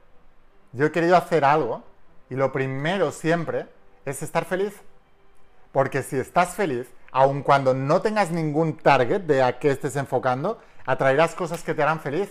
Yo 0.73 0.87
he 0.87 0.93
querido 0.93 1.17
hacer 1.17 1.45
algo 1.45 1.83
y 2.31 2.35
lo 2.35 2.53
primero 2.53 3.13
siempre 3.13 3.67
es 4.05 4.23
estar 4.23 4.45
feliz. 4.45 4.75
Porque 5.73 6.03
si 6.03 6.17
estás 6.19 6.55
feliz, 6.55 6.89
aun 7.13 7.43
cuando 7.43 7.75
no 7.75 8.01
tengas 8.01 8.31
ningún 8.31 8.77
target 8.77 9.23
de 9.23 9.43
a 9.43 9.59
qué 9.59 9.71
estés 9.71 9.97
enfocando, 9.97 10.59
atraerás 10.87 11.35
cosas 11.35 11.63
que 11.63 11.75
te 11.75 11.83
harán 11.83 12.01
feliz. 12.01 12.31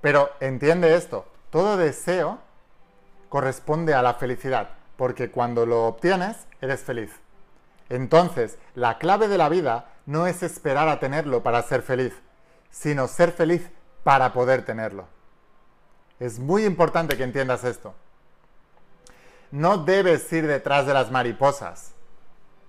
Pero 0.00 0.30
entiende 0.40 0.96
esto, 0.96 1.26
todo 1.50 1.76
deseo 1.76 2.38
corresponde 3.28 3.94
a 3.94 4.02
la 4.02 4.14
felicidad, 4.14 4.70
porque 4.96 5.30
cuando 5.30 5.64
lo 5.64 5.86
obtienes, 5.86 6.36
eres 6.60 6.80
feliz. 6.80 7.12
Entonces, 7.88 8.58
la 8.74 8.98
clave 8.98 9.28
de 9.28 9.38
la 9.38 9.48
vida 9.48 9.90
no 10.06 10.26
es 10.26 10.42
esperar 10.42 10.88
a 10.88 10.98
tenerlo 10.98 11.42
para 11.42 11.62
ser 11.62 11.82
feliz, 11.82 12.14
sino 12.70 13.06
ser 13.06 13.32
feliz 13.32 13.70
para 14.04 14.32
poder 14.32 14.64
tenerlo. 14.64 15.06
Es 16.18 16.38
muy 16.38 16.64
importante 16.64 17.16
que 17.16 17.24
entiendas 17.24 17.64
esto. 17.64 17.94
No 19.50 19.78
debes 19.78 20.32
ir 20.32 20.46
detrás 20.46 20.86
de 20.86 20.94
las 20.94 21.10
mariposas. 21.10 21.92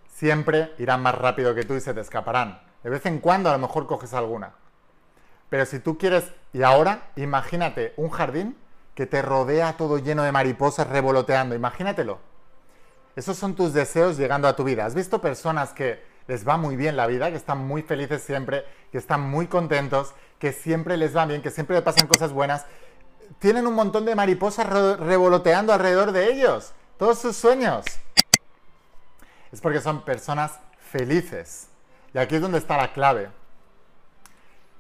Siempre 0.07 0.73
irán 0.77 1.01
más 1.01 1.15
rápido 1.15 1.55
que 1.55 1.63
tú 1.63 1.75
y 1.75 1.81
se 1.81 1.93
te 1.93 2.01
escaparán. 2.01 2.61
De 2.83 2.89
vez 2.89 3.05
en 3.05 3.19
cuando 3.19 3.49
a 3.49 3.53
lo 3.53 3.59
mejor 3.59 3.87
coges 3.87 4.13
alguna. 4.13 4.53
Pero 5.49 5.65
si 5.65 5.79
tú 5.79 5.97
quieres, 5.97 6.31
y 6.51 6.63
ahora 6.63 7.11
imagínate 7.15 7.93
un 7.95 8.09
jardín 8.09 8.57
que 8.95 9.05
te 9.05 9.21
rodea 9.21 9.77
todo 9.77 9.97
lleno 9.97 10.23
de 10.23 10.31
mariposas 10.31 10.87
revoloteando, 10.87 11.55
imagínatelo. 11.55 12.19
Esos 13.15 13.37
son 13.37 13.55
tus 13.55 13.73
deseos 13.73 14.17
llegando 14.17 14.47
a 14.47 14.55
tu 14.55 14.63
vida. 14.63 14.85
¿Has 14.85 14.95
visto 14.95 15.21
personas 15.21 15.71
que 15.73 16.03
les 16.27 16.47
va 16.47 16.57
muy 16.57 16.75
bien 16.75 16.95
la 16.95 17.07
vida, 17.07 17.29
que 17.29 17.37
están 17.37 17.59
muy 17.59 17.81
felices 17.81 18.23
siempre, 18.23 18.65
que 18.91 18.97
están 18.97 19.21
muy 19.21 19.47
contentos, 19.47 20.13
que 20.39 20.51
siempre 20.53 20.97
les 20.97 21.15
va 21.15 21.25
bien, 21.25 21.41
que 21.41 21.51
siempre 21.51 21.75
le 21.75 21.81
pasan 21.81 22.07
cosas 22.07 22.31
buenas? 22.31 22.65
Tienen 23.39 23.67
un 23.67 23.73
montón 23.73 24.05
de 24.05 24.15
mariposas 24.15 24.67
revoloteando 24.99 25.73
alrededor 25.73 26.11
de 26.11 26.31
ellos, 26.31 26.73
todos 26.97 27.19
sus 27.19 27.35
sueños. 27.35 27.85
Es 29.51 29.61
porque 29.61 29.81
son 29.81 30.03
personas 30.03 30.59
felices. 30.91 31.67
Y 32.13 32.17
aquí 32.17 32.35
es 32.35 32.41
donde 32.41 32.57
está 32.57 32.77
la 32.77 32.93
clave. 32.93 33.29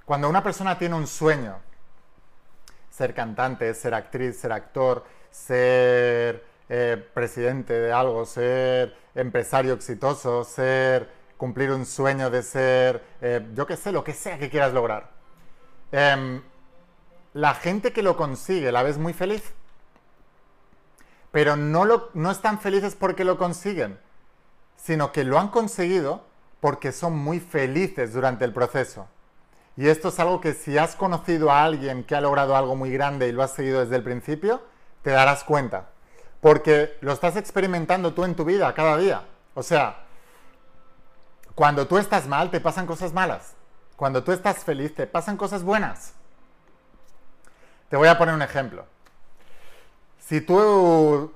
Cuando 0.05 0.29
una 0.29 0.43
persona 0.43 0.77
tiene 0.77 0.95
un 0.95 1.07
sueño, 1.07 1.57
ser 2.89 3.13
cantante, 3.13 3.73
ser 3.73 3.93
actriz, 3.93 4.39
ser 4.39 4.51
actor, 4.51 5.03
ser 5.31 6.45
eh, 6.69 7.09
presidente 7.13 7.73
de 7.73 7.91
algo, 7.91 8.25
ser 8.25 8.95
empresario 9.15 9.73
exitoso, 9.73 10.43
ser 10.43 11.22
cumplir 11.43 11.71
un 11.71 11.85
sueño 11.85 12.29
de 12.29 12.41
ser, 12.41 13.03
eh, 13.19 13.45
yo 13.53 13.67
qué 13.67 13.75
sé, 13.75 13.91
lo 13.91 14.01
que 14.01 14.13
sea 14.13 14.39
que 14.39 14.49
quieras 14.49 14.71
lograr. 14.71 15.09
Em, 15.91 16.41
la 17.33 17.53
gente 17.53 17.91
que 17.91 18.01
lo 18.01 18.15
consigue 18.15 18.71
la 18.71 18.81
ves 18.81 18.97
muy 18.97 19.11
feliz, 19.11 19.43
pero 21.31 21.57
no, 21.57 21.83
lo, 21.83 22.11
no 22.13 22.31
están 22.31 22.61
felices 22.61 22.95
porque 22.95 23.25
lo 23.25 23.37
consiguen, 23.37 23.99
sino 24.77 25.11
que 25.11 25.25
lo 25.25 25.37
han 25.37 25.49
conseguido 25.49 26.23
porque 26.61 26.93
son 26.93 27.17
muy 27.17 27.41
felices 27.41 28.13
durante 28.13 28.45
el 28.45 28.53
proceso. 28.53 29.09
Y 29.75 29.89
esto 29.89 30.07
es 30.07 30.19
algo 30.21 30.39
que 30.39 30.53
si 30.53 30.77
has 30.77 30.95
conocido 30.95 31.51
a 31.51 31.65
alguien 31.65 32.05
que 32.05 32.15
ha 32.15 32.21
logrado 32.21 32.55
algo 32.55 32.77
muy 32.77 32.89
grande 32.89 33.27
y 33.27 33.33
lo 33.33 33.43
has 33.43 33.51
seguido 33.51 33.81
desde 33.81 33.97
el 33.97 34.03
principio, 34.03 34.61
te 35.01 35.11
darás 35.11 35.43
cuenta. 35.43 35.89
Porque 36.39 36.95
lo 37.01 37.11
estás 37.11 37.35
experimentando 37.35 38.13
tú 38.13 38.23
en 38.23 38.33
tu 38.33 38.45
vida 38.45 38.73
cada 38.73 38.95
día. 38.95 39.23
O 39.55 39.61
sea, 39.61 40.02
cuando 41.55 41.87
tú 41.87 41.97
estás 41.97 42.27
mal, 42.27 42.49
te 42.49 42.59
pasan 42.59 42.85
cosas 42.85 43.13
malas. 43.13 43.53
Cuando 43.95 44.23
tú 44.23 44.31
estás 44.31 44.63
feliz, 44.63 44.93
te 44.95 45.07
pasan 45.07 45.37
cosas 45.37 45.63
buenas. 45.63 46.13
Te 47.89 47.97
voy 47.97 48.07
a 48.07 48.17
poner 48.17 48.33
un 48.33 48.41
ejemplo. 48.41 48.85
Si 50.19 50.41
tú, 50.41 51.31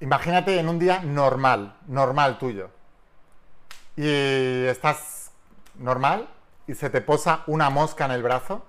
imagínate 0.00 0.58
en 0.58 0.68
un 0.68 0.78
día 0.78 1.00
normal, 1.00 1.76
normal 1.86 2.38
tuyo, 2.38 2.70
y 3.96 4.66
estás 4.66 5.30
normal, 5.76 6.28
y 6.66 6.74
se 6.74 6.90
te 6.90 7.00
posa 7.00 7.42
una 7.46 7.70
mosca 7.70 8.04
en 8.04 8.10
el 8.12 8.22
brazo 8.22 8.62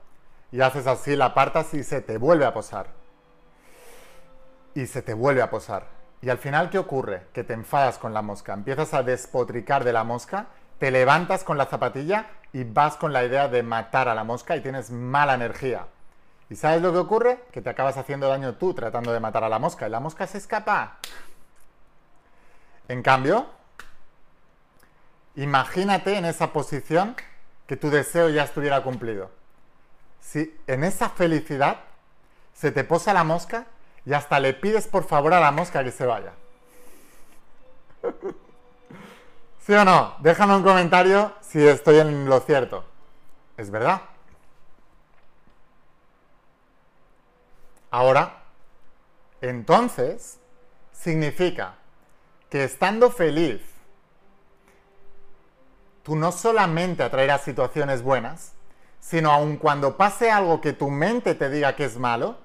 y 0.52 0.62
haces 0.62 0.88
así, 0.88 1.16
la 1.16 1.26
apartas 1.26 1.74
y 1.74 1.84
se 1.84 2.02
te 2.02 2.18
vuelve 2.18 2.46
a 2.46 2.54
posar. 2.54 2.88
Y 4.76 4.86
se 4.88 5.02
te 5.02 5.13
vuelve 5.13 5.42
a 5.42 5.50
posar. 5.50 5.88
Y 6.22 6.30
al 6.30 6.38
final, 6.38 6.70
¿qué 6.70 6.78
ocurre? 6.78 7.28
Que 7.34 7.44
te 7.44 7.54
enfadas 7.54 7.98
con 7.98 8.13
la 8.13 8.22
mosca, 8.22 8.54
empiezas 8.54 8.94
a 8.94 9.04
despotricar 9.04 9.84
de 9.84 9.94
la 9.94 10.04
mosca, 10.04 10.48
te 10.84 10.91
levantas 10.91 11.46
con 11.46 11.58
la 11.58 11.67
zapatilla 11.67 12.26
y 12.52 12.65
vas 12.65 12.98
con 12.98 13.13
la 13.13 13.24
idea 13.24 13.48
de 13.48 13.63
matar 13.63 14.10
a 14.10 14.13
la 14.13 14.26
mosca 14.26 14.58
y 14.58 14.60
tienes 14.60 14.91
mala 14.91 15.34
energía. 15.34 15.88
¿Y 16.50 16.58
sabes 16.58 16.82
lo 16.82 16.91
que 16.91 16.98
ocurre? 16.98 17.39
Que 17.54 17.62
te 17.62 17.69
acabas 17.69 17.96
haciendo 17.96 18.28
daño 18.28 18.56
tú 18.56 18.74
tratando 18.74 19.13
de 19.13 19.22
matar 19.22 19.46
a 19.46 19.48
la 19.48 19.60
mosca 19.60 19.88
y 19.88 19.89
la 19.89 20.02
mosca 20.02 20.28
se 20.28 20.39
escapa. 20.39 20.98
En 22.89 23.02
cambio, 23.02 23.46
imagínate 25.38 26.17
en 26.17 26.26
esa 26.26 26.52
posición 26.52 27.15
que 27.65 27.78
tu 27.78 27.89
deseo 27.89 28.28
ya 28.28 28.43
estuviera 28.43 28.84
cumplido. 28.84 29.32
Si 30.19 30.54
en 30.67 30.84
esa 30.84 31.08
felicidad 31.08 31.78
se 32.54 32.74
te 32.74 32.84
posa 32.84 33.13
la 33.13 33.24
mosca 33.24 33.67
y 34.06 34.12
hasta 34.12 34.38
le 34.41 34.54
pides 34.54 34.89
por 34.89 35.06
favor 35.06 35.34
a 35.34 35.39
la 35.39 35.52
mosca 35.54 35.82
que 35.82 35.91
se 35.91 36.06
vaya. 36.06 36.34
¿Sí 39.65 39.73
o 39.73 39.86
no? 39.86 40.15
Déjame 40.19 40.58
un 40.58 40.63
comentario 40.63 41.34
si 41.39 41.65
estoy 41.65 41.99
en 41.99 42.26
lo 42.26 42.41
cierto. 42.41 42.84
¿Es 43.56 43.71
verdad? 43.71 44.02
Ahora, 47.89 48.43
entonces, 49.39 50.39
significa 50.91 51.76
que 52.49 52.65
estando 52.65 53.10
feliz 53.10 53.62
tú 56.04 56.17
no 56.17 56.34
solamente 56.34 57.02
atraerás 57.02 57.43
situaciones 57.43 58.04
buenas, 58.04 58.52
sino 58.99 59.32
aun 59.32 59.56
cuando 59.56 59.95
pase 59.95 60.30
algo 60.30 60.60
que 60.60 60.73
tu 60.73 60.89
mente 60.89 61.36
te 61.36 61.49
diga 61.49 61.78
que 61.78 61.86
es 61.86 61.97
malo, 61.97 62.36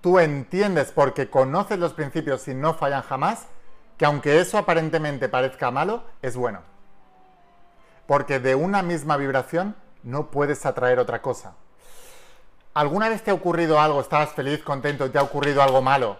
tú 0.00 0.20
entiendes 0.20 0.92
porque 0.92 1.28
conoces 1.28 1.80
los 1.80 1.92
principios 1.92 2.46
y 2.46 2.54
no 2.54 2.74
fallan 2.74 3.02
jamás, 3.02 3.46
que 3.96 4.04
aunque 4.04 4.40
eso 4.40 4.58
aparentemente 4.58 5.28
parezca 5.28 5.70
malo, 5.70 6.04
es 6.22 6.36
bueno. 6.36 6.60
Porque 8.06 8.38
de 8.38 8.54
una 8.54 8.82
misma 8.82 9.16
vibración 9.16 9.74
no 10.02 10.30
puedes 10.30 10.64
atraer 10.66 10.98
otra 10.98 11.22
cosa. 11.22 11.54
¿Alguna 12.74 13.08
vez 13.08 13.22
te 13.22 13.30
ha 13.30 13.34
ocurrido 13.34 13.80
algo, 13.80 14.00
estabas 14.00 14.30
feliz, 14.30 14.62
contento 14.62 15.06
y 15.06 15.10
te 15.10 15.18
ha 15.18 15.22
ocurrido 15.22 15.62
algo 15.62 15.82
malo? 15.82 16.18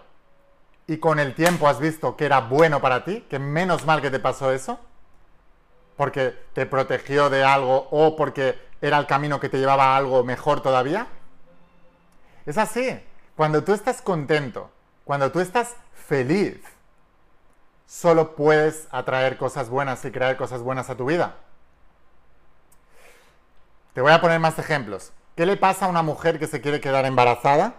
Y 0.87 0.97
con 0.97 1.19
el 1.19 1.35
tiempo 1.35 1.67
has 1.67 1.79
visto 1.79 2.15
que 2.15 2.25
era 2.25 2.41
bueno 2.41 2.81
para 2.81 3.03
ti, 3.03 3.25
que 3.29 3.39
menos 3.39 3.85
mal 3.85 4.01
que 4.01 4.09
te 4.09 4.19
pasó 4.19 4.51
eso 4.51 4.79
porque 5.97 6.37
te 6.53 6.65
protegió 6.67 7.29
de 7.29 7.43
algo 7.43 7.89
o 7.91 8.15
porque 8.15 8.57
era 8.79 8.99
el 8.99 9.07
camino 9.07 9.39
que 9.39 9.49
te 9.49 9.57
llevaba 9.57 9.95
a 9.95 9.97
algo 9.97 10.23
mejor 10.23 10.61
todavía? 10.61 11.07
Es 12.45 12.57
así. 12.57 13.01
Cuando 13.35 13.63
tú 13.63 13.73
estás 13.73 14.01
contento, 14.01 14.69
cuando 15.03 15.31
tú 15.31 15.39
estás 15.39 15.75
feliz, 16.07 16.61
solo 17.87 18.35
puedes 18.35 18.87
atraer 18.91 19.37
cosas 19.37 19.69
buenas 19.69 20.03
y 20.05 20.11
crear 20.11 20.37
cosas 20.37 20.61
buenas 20.61 20.89
a 20.91 20.95
tu 20.95 21.05
vida. 21.05 21.35
Te 23.93 24.01
voy 24.01 24.11
a 24.11 24.21
poner 24.21 24.39
más 24.39 24.59
ejemplos. 24.59 25.11
¿Qué 25.35 25.45
le 25.45 25.57
pasa 25.57 25.85
a 25.85 25.89
una 25.89 26.03
mujer 26.03 26.37
que 26.37 26.47
se 26.47 26.61
quiere 26.61 26.81
quedar 26.81 27.05
embarazada 27.05 27.75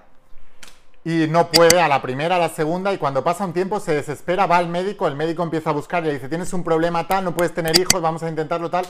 y 1.04 1.26
no 1.28 1.48
puede 1.50 1.80
a 1.80 1.88
la 1.88 2.02
primera, 2.02 2.36
a 2.36 2.38
la 2.38 2.48
segunda, 2.48 2.92
y 2.92 2.98
cuando 2.98 3.22
pasa 3.22 3.44
un 3.44 3.52
tiempo 3.52 3.78
se 3.80 3.94
desespera, 3.94 4.46
va 4.46 4.56
al 4.56 4.68
médico, 4.68 5.06
el 5.06 5.14
médico 5.14 5.42
empieza 5.42 5.70
a 5.70 5.72
buscar 5.72 6.02
y 6.02 6.06
le 6.06 6.14
dice, 6.14 6.28
tienes 6.28 6.52
un 6.52 6.64
problema 6.64 7.06
tal, 7.06 7.24
no 7.24 7.34
puedes 7.34 7.54
tener 7.54 7.78
hijos, 7.78 8.00
vamos 8.00 8.22
a 8.22 8.28
intentarlo 8.28 8.70
tal. 8.70 8.86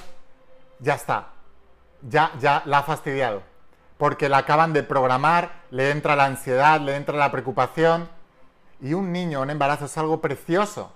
Ya 0.78 0.94
está. 0.94 1.28
Ya, 2.02 2.33
ya 2.40 2.62
la 2.64 2.78
ha 2.78 2.83
fastidiado. 2.83 3.42
Porque 3.98 4.28
la 4.28 4.38
acaban 4.38 4.72
de 4.72 4.85
programar, 4.85 5.62
le 5.70 5.90
entra 5.90 6.16
la 6.16 6.24
ansiedad, 6.24 6.81
le 6.81 6.96
entra 6.96 7.16
la 7.16 7.31
preocupación. 7.31 8.09
Y 8.81 8.94
un 8.94 9.12
niño, 9.12 9.42
un 9.42 9.50
embarazo 9.50 9.87
es 9.87 9.98
algo 9.98 10.20
precioso. 10.20 10.92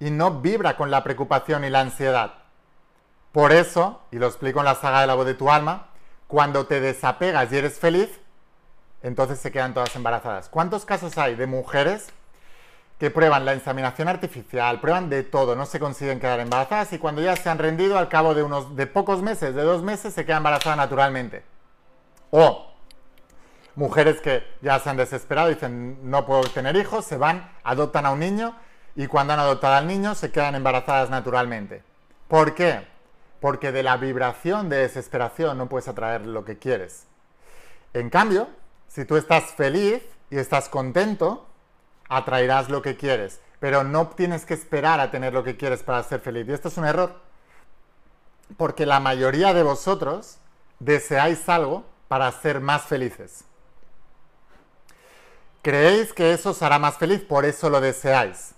Y 0.00 0.10
no 0.10 0.40
vibra 0.40 0.76
con 0.76 0.90
la 0.90 1.04
preocupación 1.04 1.64
y 1.64 1.70
la 1.70 1.80
ansiedad. 1.80 2.34
Por 3.32 3.52
eso, 3.52 4.00
y 4.10 4.18
lo 4.18 4.26
explico 4.26 4.58
en 4.58 4.64
la 4.64 4.74
saga 4.74 5.02
de 5.02 5.06
la 5.06 5.14
voz 5.14 5.26
de 5.26 5.34
tu 5.34 5.50
alma, 5.50 5.88
cuando 6.26 6.66
te 6.66 6.80
desapegas 6.80 7.52
y 7.52 7.58
eres 7.58 7.78
feliz, 7.78 8.20
entonces 9.02 9.38
se 9.38 9.52
quedan 9.52 9.74
todas 9.74 9.94
embarazadas. 9.94 10.48
¿Cuántos 10.48 10.84
casos 10.84 11.16
hay 11.18 11.36
de 11.36 11.46
mujeres 11.46 12.08
que 12.98 13.10
prueban 13.10 13.44
la 13.44 13.54
inseminación 13.54 14.08
artificial, 14.08 14.80
prueban 14.80 15.08
de 15.08 15.22
todo, 15.22 15.56
no 15.56 15.64
se 15.64 15.80
consiguen 15.80 16.20
quedar 16.20 16.40
embarazadas 16.40 16.92
y 16.92 16.98
cuando 16.98 17.22
ya 17.22 17.36
se 17.36 17.48
han 17.48 17.58
rendido 17.58 17.96
al 17.98 18.08
cabo 18.08 18.34
de 18.34 18.42
unos 18.42 18.76
de 18.76 18.86
pocos 18.86 19.22
meses, 19.22 19.54
de 19.54 19.62
dos 19.62 19.82
meses, 19.82 20.12
se 20.12 20.24
queda 20.24 20.38
embarazada 20.38 20.76
naturalmente? 20.76 21.44
O 22.30 22.72
mujeres 23.74 24.20
que 24.20 24.44
ya 24.60 24.78
se 24.78 24.90
han 24.90 24.96
desesperado, 24.96 25.48
dicen 25.48 26.10
no 26.10 26.26
puedo 26.26 26.42
tener 26.42 26.76
hijos, 26.76 27.04
se 27.04 27.16
van, 27.16 27.50
adoptan 27.64 28.06
a 28.06 28.10
un 28.10 28.20
niño 28.20 28.54
y 28.96 29.06
cuando 29.06 29.32
han 29.32 29.40
adoptado 29.40 29.74
al 29.74 29.86
niño 29.86 30.14
se 30.14 30.30
quedan 30.30 30.54
embarazadas 30.54 31.10
naturalmente. 31.10 31.82
¿Por 32.28 32.54
qué? 32.54 32.86
Porque 33.40 33.72
de 33.72 33.82
la 33.82 33.96
vibración 33.96 34.68
de 34.68 34.78
desesperación 34.78 35.58
no 35.58 35.68
puedes 35.68 35.88
atraer 35.88 36.26
lo 36.26 36.44
que 36.44 36.58
quieres. 36.58 37.06
En 37.94 38.10
cambio, 38.10 38.48
si 38.88 39.04
tú 39.04 39.16
estás 39.16 39.44
feliz 39.54 40.02
y 40.30 40.38
estás 40.38 40.68
contento, 40.68 41.46
atraerás 42.08 42.68
lo 42.68 42.82
que 42.82 42.96
quieres. 42.96 43.40
Pero 43.58 43.84
no 43.84 44.08
tienes 44.08 44.44
que 44.44 44.54
esperar 44.54 45.00
a 45.00 45.10
tener 45.10 45.32
lo 45.32 45.44
que 45.44 45.56
quieres 45.56 45.82
para 45.82 46.02
ser 46.02 46.20
feliz. 46.20 46.46
Y 46.48 46.52
esto 46.52 46.68
es 46.68 46.76
un 46.76 46.86
error. 46.86 47.20
Porque 48.56 48.86
la 48.86 49.00
mayoría 49.00 49.54
de 49.54 49.62
vosotros 49.62 50.38
deseáis 50.78 51.48
algo 51.48 51.84
para 52.08 52.30
ser 52.32 52.60
más 52.60 52.82
felices. 52.82 53.44
Creéis 55.62 56.12
que 56.12 56.32
eso 56.32 56.50
os 56.50 56.62
hará 56.62 56.78
más 56.78 56.96
feliz, 56.96 57.20
por 57.20 57.44
eso 57.44 57.68
lo 57.68 57.80
deseáis. 57.80 58.54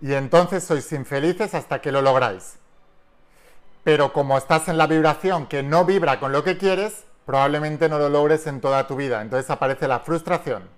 Y 0.00 0.14
entonces 0.14 0.64
sois 0.64 0.92
infelices 0.92 1.54
hasta 1.54 1.80
que 1.80 1.92
lo 1.92 2.02
lográis. 2.02 2.56
Pero 3.84 4.12
como 4.12 4.38
estás 4.38 4.68
en 4.68 4.78
la 4.78 4.86
vibración 4.86 5.46
que 5.46 5.62
no 5.62 5.84
vibra 5.84 6.18
con 6.18 6.32
lo 6.32 6.42
que 6.42 6.56
quieres, 6.56 7.04
probablemente 7.26 7.88
no 7.88 7.98
lo 7.98 8.08
logres 8.08 8.46
en 8.46 8.60
toda 8.60 8.86
tu 8.86 8.96
vida. 8.96 9.22
Entonces 9.22 9.50
aparece 9.50 9.88
la 9.88 10.00
frustración. 10.00 10.68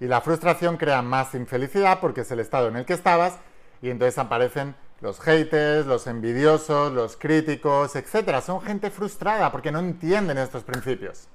Y 0.00 0.06
la 0.06 0.20
frustración 0.20 0.76
crea 0.76 1.02
más 1.02 1.34
infelicidad 1.34 2.00
porque 2.00 2.22
es 2.22 2.30
el 2.30 2.40
estado 2.40 2.68
en 2.68 2.76
el 2.76 2.84
que 2.84 2.94
estabas 2.94 3.34
y 3.80 3.90
entonces 3.90 4.18
aparecen 4.18 4.74
los 5.00 5.20
haters, 5.20 5.86
los 5.86 6.06
envidiosos, 6.06 6.92
los 6.92 7.16
críticos, 7.16 7.96
etc. 7.96 8.40
Son 8.42 8.60
gente 8.60 8.90
frustrada 8.90 9.52
porque 9.52 9.70
no 9.70 9.78
entienden 9.78 10.38
estos 10.38 10.64
principios. 10.64 11.28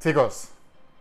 Chicos, 0.00 0.48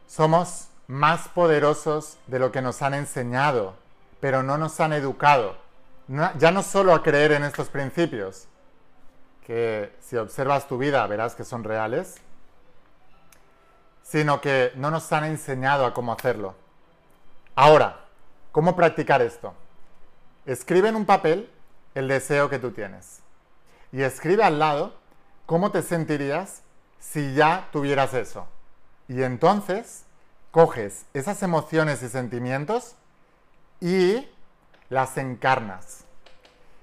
somos 0.07 0.67
más 0.91 1.29
poderosos 1.29 2.17
de 2.27 2.37
lo 2.37 2.51
que 2.51 2.61
nos 2.61 2.81
han 2.81 2.93
enseñado, 2.93 3.75
pero 4.19 4.43
no 4.43 4.57
nos 4.57 4.77
han 4.81 4.91
educado. 4.91 5.55
ya 6.37 6.51
no 6.51 6.63
solo 6.63 6.93
a 6.93 7.01
creer 7.01 7.31
en 7.31 7.45
estos 7.45 7.69
principios, 7.69 8.49
que 9.47 9.95
si 10.01 10.17
observas 10.17 10.67
tu 10.67 10.77
vida 10.77 11.07
verás 11.07 11.33
que 11.33 11.45
son 11.45 11.63
reales, 11.63 12.17
sino 14.03 14.41
que 14.41 14.73
no 14.75 14.91
nos 14.91 15.09
han 15.13 15.23
enseñado 15.23 15.85
a 15.85 15.93
cómo 15.93 16.11
hacerlo. 16.11 16.55
Ahora, 17.55 18.01
¿cómo 18.51 18.75
practicar 18.75 19.21
esto? 19.21 19.53
Escribe 20.45 20.89
en 20.89 20.97
un 20.97 21.05
papel 21.05 21.49
el 21.95 22.09
deseo 22.09 22.49
que 22.49 22.59
tú 22.59 22.71
tienes 22.71 23.21
y 23.93 24.01
escribe 24.01 24.43
al 24.43 24.59
lado 24.59 24.93
cómo 25.45 25.71
te 25.71 25.83
sentirías 25.83 26.63
si 26.99 27.33
ya 27.33 27.69
tuvieras 27.71 28.13
eso. 28.13 28.45
Y 29.07 29.23
entonces 29.23 30.03
coges 30.51 31.05
esas 31.13 31.41
emociones 31.43 32.03
y 32.03 32.09
sentimientos 32.09 32.95
y 33.79 34.27
las 34.89 35.17
encarnas. 35.17 36.05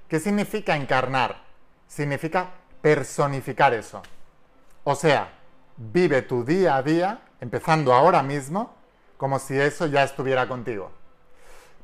¿Qué 0.09 0.19
significa 0.19 0.77
encarnar? 0.77 1.43
Significa 1.87 2.51
personificar 2.81 3.75
eso. 3.75 4.03
O 4.85 4.95
sea, 4.95 5.33
vive 5.77 6.23
tu 6.23 6.45
día 6.45 6.77
a 6.77 6.83
día, 6.83 7.21
empezando 7.41 7.93
ahora 7.93 8.23
mismo, 8.23 8.75
como 9.19 9.39
si 9.39 9.59
eso 9.59 9.87
ya 9.87 10.03
estuviera 10.03 10.49
contigo. 10.49 10.91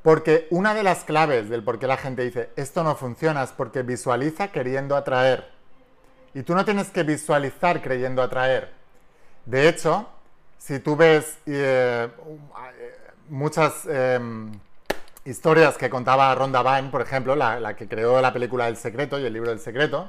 Porque 0.03 0.47
una 0.51 0.75
de 0.75 0.83
las 0.83 1.05
claves 1.05 1.49
del 1.49 1.65
por 1.65 1.79
qué 1.79 1.87
la 1.87 1.97
gente 1.97 2.25
dice 2.25 2.51
esto 2.57 2.85
no 2.85 2.95
funciona 2.95 3.43
es 3.43 3.53
porque 3.53 3.83
visualiza 3.83 4.49
queriendo 4.49 4.97
atraer. 4.97 5.51
Y 6.35 6.43
tú 6.43 6.55
no 6.55 6.65
tienes 6.65 6.91
que 6.91 7.03
visualizar 7.03 7.83
creyendo 7.83 8.23
atraer. 8.23 8.73
De 9.47 9.69
hecho, 9.69 10.09
si 10.65 10.79
tú 10.79 10.97
ves 10.97 11.37
eh, 11.45 12.09
muchas 13.29 13.85
em, 13.85 14.51
historias 15.27 15.77
que 15.77 15.91
contaba 15.91 16.35
Ronda 16.35 16.63
Vine, 16.63 16.91
por 16.91 17.03
ejemplo, 17.03 17.37
la, 17.37 17.77
que 17.77 17.87
creó 17.87 18.19
la 18.23 18.33
película 18.33 18.67
El 18.69 18.79
Secreto 18.79 19.21
y 19.21 19.27
el 19.27 19.33
libro 19.35 19.51
del 19.51 19.61
Secreto, 19.61 20.09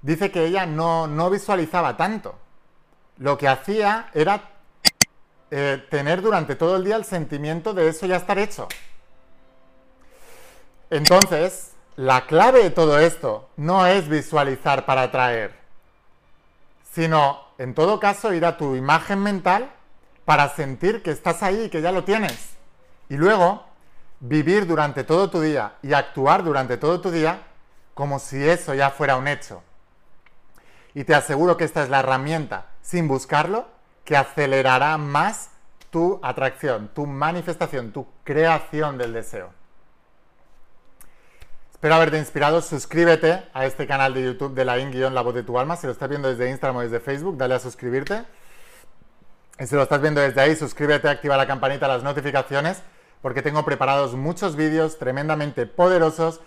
dice 0.00 0.30
que 0.30 0.46
ella 0.46 0.64
no, 0.64 1.28
visualizaba 1.28 1.98
tanto. 1.98 2.34
Lo 3.18 3.36
que 3.36 3.46
hacía 3.46 4.08
era 4.14 4.40
eh, 5.50 5.84
tener 5.90 6.22
durante 6.22 6.56
todo 6.56 6.76
el 6.76 6.84
día 6.84 6.96
el 6.96 7.04
sentimiento 7.04 7.74
de 7.74 7.88
eso 7.88 8.06
ya 8.06 8.16
estar 8.16 8.38
hecho. 8.38 8.68
Entonces, 10.88 11.72
la 11.96 12.24
clave 12.24 12.62
de 12.62 12.70
todo 12.70 12.98
esto 12.98 13.50
no 13.58 13.86
es 13.86 14.08
visualizar 14.08 14.86
para 14.86 15.02
atraer, 15.02 15.52
sino 16.90 17.47
en 17.58 17.74
todo 17.74 18.00
caso 18.00 18.32
ir 18.32 18.44
a 18.44 18.56
tu 18.56 18.76
imagen 18.76 19.20
mental 19.20 19.70
para 20.24 20.48
sentir 20.48 21.02
que 21.02 21.10
estás 21.10 21.42
ahí 21.42 21.64
y 21.64 21.68
que 21.68 21.82
ya 21.82 21.92
lo 21.92 22.04
tienes. 22.04 22.56
Y 23.08 23.16
luego 23.16 23.64
vivir 24.20 24.66
durante 24.66 25.04
todo 25.04 25.28
tu 25.30 25.40
día 25.40 25.74
y 25.82 25.92
actuar 25.92 26.44
durante 26.44 26.76
todo 26.76 27.00
tu 27.00 27.10
día 27.10 27.42
como 27.94 28.18
si 28.18 28.48
eso 28.48 28.74
ya 28.74 28.90
fuera 28.90 29.16
un 29.16 29.26
hecho. 29.26 29.62
Y 30.94 31.04
te 31.04 31.14
aseguro 31.14 31.56
que 31.56 31.64
esta 31.64 31.82
es 31.82 31.88
la 31.88 32.00
herramienta, 32.00 32.66
sin 32.80 33.08
buscarlo, 33.08 33.66
que 34.04 34.16
acelerará 34.16 34.96
más 34.98 35.50
tu 35.90 36.20
atracción, 36.22 36.88
tu 36.94 37.06
manifestación, 37.06 37.92
tu 37.92 38.06
creación 38.24 38.98
del 38.98 39.12
deseo. 39.12 39.57
Espero 41.78 41.94
haberte 41.94 42.18
inspirado. 42.18 42.60
Suscríbete 42.60 43.44
a 43.54 43.64
este 43.64 43.86
canal 43.86 44.12
de 44.12 44.24
YouTube 44.24 44.52
de 44.52 44.64
la 44.64 44.80
in 44.80 45.14
La 45.14 45.22
Voz 45.22 45.32
de 45.32 45.44
tu 45.44 45.60
Alma. 45.60 45.76
Si 45.76 45.86
lo 45.86 45.92
estás 45.92 46.08
viendo 46.08 46.28
desde 46.28 46.50
Instagram 46.50 46.78
o 46.78 46.80
desde 46.80 46.98
Facebook, 46.98 47.36
dale 47.38 47.54
a 47.54 47.60
suscribirte. 47.60 48.24
Y 49.60 49.64
si 49.64 49.76
lo 49.76 49.84
estás 49.84 50.00
viendo 50.00 50.20
desde 50.20 50.40
ahí, 50.40 50.56
suscríbete, 50.56 51.08
activa 51.08 51.36
la 51.36 51.46
campanita, 51.46 51.86
las 51.86 52.02
notificaciones, 52.02 52.82
porque 53.22 53.42
tengo 53.42 53.64
preparados 53.64 54.16
muchos 54.16 54.56
vídeos 54.56 54.98
tremendamente 54.98 55.66
poderosos. 55.66 56.40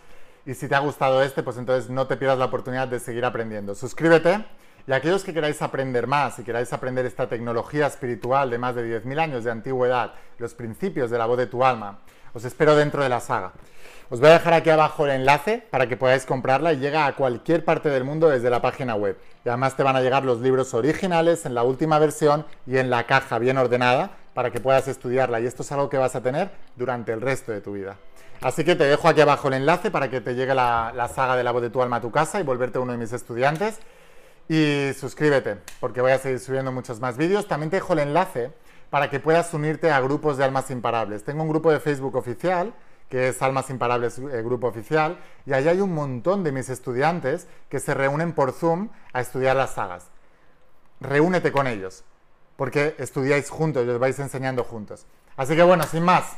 Y 0.45 0.53
si 0.53 0.67
te 0.67 0.75
ha 0.75 0.79
gustado 0.79 1.23
este, 1.23 1.43
pues 1.43 1.55
entonces 1.55 1.89
no 1.89 2.07
te 2.07 2.17
pierdas 2.17 2.37
la 2.37 2.45
oportunidad 2.47 2.89
de 2.89 2.99
seguir 2.99 3.23
aprendiendo. 3.23 3.73
Suscríbete. 3.73 4.43
Y 4.85 4.91
aquellos 4.91 5.23
que 5.23 5.33
queráis 5.33 5.61
aprender 5.61 6.07
más 6.07 6.39
y 6.39 6.43
queráis 6.43 6.73
aprender 6.73 7.05
esta 7.05 7.29
tecnología 7.29 7.87
espiritual 7.87 8.49
de 8.49 8.57
más 8.57 8.75
de 8.75 9.01
10.000 9.01 9.17
años 9.21 9.45
de 9.45 9.51
antigüedad, 9.51 10.13
los 10.39 10.53
principios 10.55 11.09
de 11.09 11.17
la 11.17 11.25
voz 11.25 11.37
de 11.37 11.47
tu 11.47 11.63
alma, 11.63 11.99
os 12.33 12.45
espero 12.45 12.75
dentro 12.75 13.03
de 13.03 13.09
la 13.09 13.19
saga. 13.19 13.51
Os 14.09 14.19
voy 14.19 14.29
a 14.29 14.33
dejar 14.33 14.53
aquí 14.53 14.69
abajo 14.69 15.05
el 15.05 15.11
enlace 15.11 15.63
para 15.69 15.87
que 15.87 15.95
podáis 15.95 16.25
comprarla 16.25 16.73
y 16.73 16.79
llega 16.79 17.05
a 17.05 17.15
cualquier 17.15 17.63
parte 17.63 17.89
del 17.89 18.03
mundo 18.03 18.27
desde 18.27 18.49
la 18.49 18.61
página 18.61 18.95
web. 18.95 19.17
Y 19.45 19.47
además 19.47 19.77
te 19.77 19.83
van 19.83 19.95
a 19.95 20.01
llegar 20.01 20.25
los 20.25 20.41
libros 20.41 20.73
originales 20.73 21.45
en 21.45 21.55
la 21.55 21.63
última 21.63 21.97
versión 21.97 22.45
y 22.67 22.77
en 22.77 22.89
la 22.89 23.05
caja 23.05 23.39
bien 23.39 23.57
ordenada 23.57 24.11
para 24.33 24.51
que 24.51 24.59
puedas 24.59 24.89
estudiarla. 24.89 25.39
Y 25.39 25.45
esto 25.45 25.63
es 25.63 25.71
algo 25.71 25.87
que 25.87 25.97
vas 25.97 26.13
a 26.17 26.21
tener 26.21 26.51
durante 26.75 27.13
el 27.13 27.21
resto 27.21 27.53
de 27.53 27.61
tu 27.61 27.71
vida. 27.71 27.95
Así 28.41 28.65
que 28.65 28.75
te 28.75 28.83
dejo 28.83 29.07
aquí 29.07 29.21
abajo 29.21 29.47
el 29.47 29.53
enlace 29.53 29.91
para 29.91 30.09
que 30.09 30.19
te 30.19 30.35
llegue 30.35 30.55
la, 30.55 30.91
la 30.93 31.07
saga 31.07 31.37
de 31.37 31.43
la 31.45 31.51
voz 31.51 31.61
de 31.61 31.69
tu 31.69 31.81
alma 31.81 31.97
a 31.97 32.01
tu 32.01 32.11
casa 32.11 32.41
y 32.41 32.43
volverte 32.43 32.79
uno 32.79 32.91
de 32.91 32.97
mis 32.97 33.13
estudiantes. 33.13 33.79
Y 34.49 34.91
suscríbete, 34.99 35.59
porque 35.79 36.01
voy 36.01 36.11
a 36.11 36.17
seguir 36.17 36.39
subiendo 36.39 36.73
muchos 36.73 36.99
más 36.99 37.15
vídeos. 37.15 37.47
También 37.47 37.69
te 37.69 37.77
dejo 37.77 37.93
el 37.93 37.99
enlace 37.99 38.51
para 38.91 39.09
que 39.09 39.19
puedas 39.19 39.51
unirte 39.55 39.89
a 39.89 39.99
grupos 39.99 40.37
de 40.37 40.43
almas 40.43 40.69
imparables. 40.69 41.23
Tengo 41.23 41.41
un 41.41 41.49
grupo 41.49 41.71
de 41.71 41.79
Facebook 41.79 42.15
oficial 42.15 42.75
que 43.11 43.27
es 43.27 43.41
Almas 43.41 43.69
Imparables 43.69 44.17
eh, 44.19 44.41
Grupo 44.41 44.67
Oficial, 44.67 45.19
y 45.45 45.51
ahí 45.51 45.67
hay 45.67 45.81
un 45.81 45.93
montón 45.93 46.45
de 46.45 46.53
mis 46.53 46.69
estudiantes 46.69 47.45
que 47.67 47.81
se 47.81 47.93
reúnen 47.93 48.31
por 48.31 48.53
Zoom 48.53 48.87
a 49.11 49.19
estudiar 49.19 49.57
las 49.57 49.71
sagas. 49.71 50.07
Reúnete 51.01 51.51
con 51.51 51.67
ellos, 51.67 52.05
porque 52.55 52.95
estudiáis 52.99 53.49
juntos 53.49 53.85
y 53.85 53.89
os 53.89 53.99
vais 53.99 54.17
enseñando 54.17 54.63
juntos. 54.63 55.05
Así 55.35 55.57
que 55.57 55.63
bueno, 55.63 55.83
sin 55.83 56.03
más, 56.03 56.37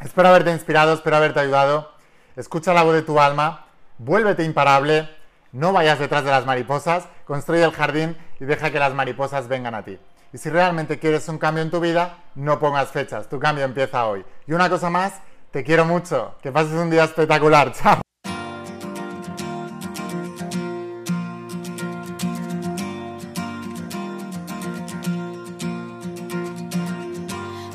espero 0.00 0.28
haberte 0.28 0.52
inspirado, 0.52 0.94
espero 0.94 1.16
haberte 1.16 1.40
ayudado. 1.40 1.92
Escucha 2.34 2.72
la 2.72 2.82
voz 2.82 2.94
de 2.94 3.02
tu 3.02 3.20
alma, 3.20 3.66
vuélvete 3.98 4.42
imparable, 4.42 5.06
no 5.52 5.74
vayas 5.74 5.98
detrás 5.98 6.24
de 6.24 6.30
las 6.30 6.46
mariposas, 6.46 7.08
construye 7.26 7.62
el 7.62 7.72
jardín 7.72 8.16
y 8.40 8.46
deja 8.46 8.70
que 8.70 8.78
las 8.78 8.94
mariposas 8.94 9.48
vengan 9.48 9.74
a 9.74 9.84
ti. 9.84 9.98
Y 10.32 10.38
si 10.38 10.48
realmente 10.48 10.98
quieres 10.98 11.28
un 11.28 11.38
cambio 11.38 11.62
en 11.62 11.70
tu 11.70 11.80
vida, 11.80 12.18
no 12.36 12.60
pongas 12.60 12.90
fechas, 12.90 13.28
tu 13.28 13.40
cambio 13.40 13.64
empieza 13.64 14.06
hoy. 14.06 14.24
Y 14.46 14.52
una 14.52 14.70
cosa 14.70 14.88
más, 14.88 15.14
te 15.50 15.64
quiero 15.64 15.84
mucho, 15.84 16.36
que 16.40 16.52
pases 16.52 16.72
un 16.72 16.88
día 16.88 17.04
espectacular, 17.04 17.72
chao. 17.74 18.00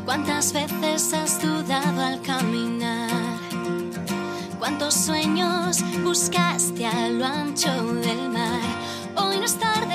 ¿Cuántas 0.05 0.53
veces 0.53 1.13
has 1.13 1.41
dudado 1.41 2.01
al 2.01 2.21
caminar? 2.21 3.09
¿Cuántos 4.59 4.93
sueños 4.93 5.83
buscaste 6.03 6.87
a 6.87 7.09
lo 7.09 7.25
ancho 7.25 7.69
del 7.95 8.29
mar? 8.29 8.61
Hoy 9.17 9.39
no 9.39 9.43
es 9.43 9.59
tarde. 9.59 9.94